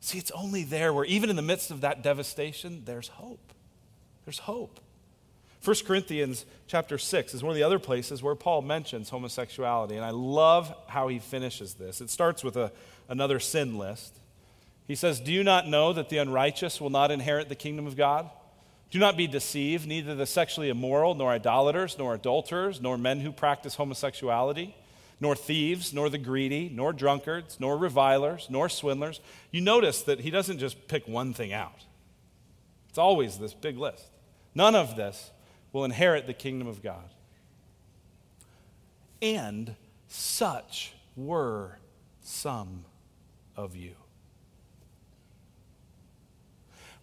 [0.00, 3.52] See, it's only there where, even in the midst of that devastation, there's hope.
[4.24, 4.80] There's hope.
[5.62, 10.04] 1 Corinthians chapter 6 is one of the other places where Paul mentions homosexuality, and
[10.04, 12.00] I love how he finishes this.
[12.00, 12.72] It starts with a,
[13.10, 14.18] another sin list.
[14.88, 17.94] He says, Do you not know that the unrighteous will not inherit the kingdom of
[17.94, 18.30] God?
[18.90, 23.30] Do not be deceived, neither the sexually immoral, nor idolaters, nor adulterers, nor men who
[23.30, 24.74] practice homosexuality,
[25.20, 29.20] nor thieves, nor the greedy, nor drunkards, nor revilers, nor swindlers.
[29.50, 31.84] You notice that he doesn't just pick one thing out,
[32.88, 34.06] it's always this big list.
[34.54, 35.30] None of this
[35.72, 37.08] will inherit the kingdom of God.
[39.22, 39.76] And
[40.08, 41.78] such were
[42.22, 42.84] some
[43.56, 43.92] of you.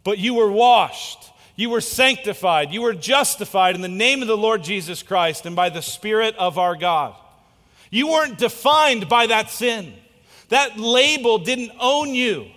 [0.04, 4.38] But you were washed, you were sanctified, you were justified in the name of the
[4.38, 7.16] Lord Jesus Christ and by the Spirit of our God.
[7.90, 9.94] You weren't defined by that sin.
[10.50, 12.48] That label didn't own you.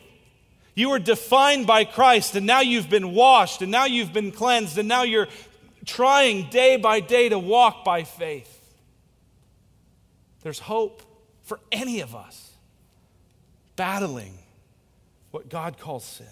[0.75, 4.79] You were defined by Christ, and now you've been washed, and now you've been cleansed,
[4.79, 5.29] and now you're
[5.85, 8.57] trying day by day to walk by faith.
[10.43, 11.03] There's hope
[11.43, 12.53] for any of us
[13.77, 14.39] battling
[15.31, 16.27] what God calls sin.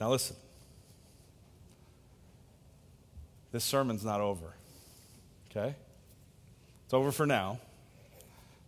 [0.00, 0.36] Now, listen.
[3.52, 4.54] This sermon's not over,
[5.50, 5.74] okay?
[6.84, 7.58] It's over for now.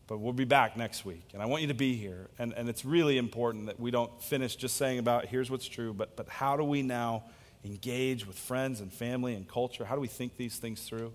[0.08, 1.28] But we'll be back next week.
[1.32, 2.28] And I want you to be here.
[2.38, 5.94] And, and it's really important that we don't finish just saying about here's what's true,
[5.94, 7.22] but, but how do we now
[7.64, 9.84] engage with friends and family and culture?
[9.84, 11.12] How do we think these things through?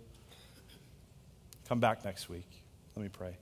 [1.68, 2.50] Come back next week.
[2.96, 3.38] Let me pray.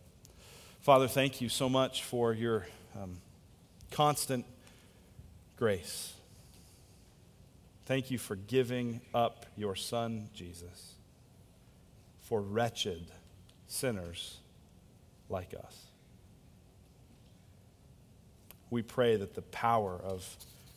[0.82, 2.68] Father, thank you so much for your
[3.02, 3.18] um,
[3.92, 4.46] constant
[5.58, 6.15] grace.
[7.86, 10.96] Thank you for giving up your son, Jesus,
[12.22, 13.06] for wretched
[13.68, 14.38] sinners
[15.30, 15.86] like us.
[18.72, 20.28] We pray that the power of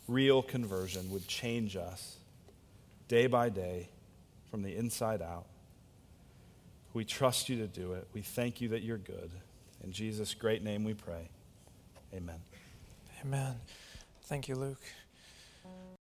[0.06, 2.16] real conversion would change us
[3.08, 3.88] day by day
[4.50, 5.46] from the inside out.
[6.92, 8.06] We trust you to do it.
[8.12, 9.30] We thank you that you're good.
[9.82, 11.28] In Jesus' great name we pray.
[12.14, 12.40] Amen.
[13.24, 13.54] Amen.
[14.24, 14.82] Thank you, Luke.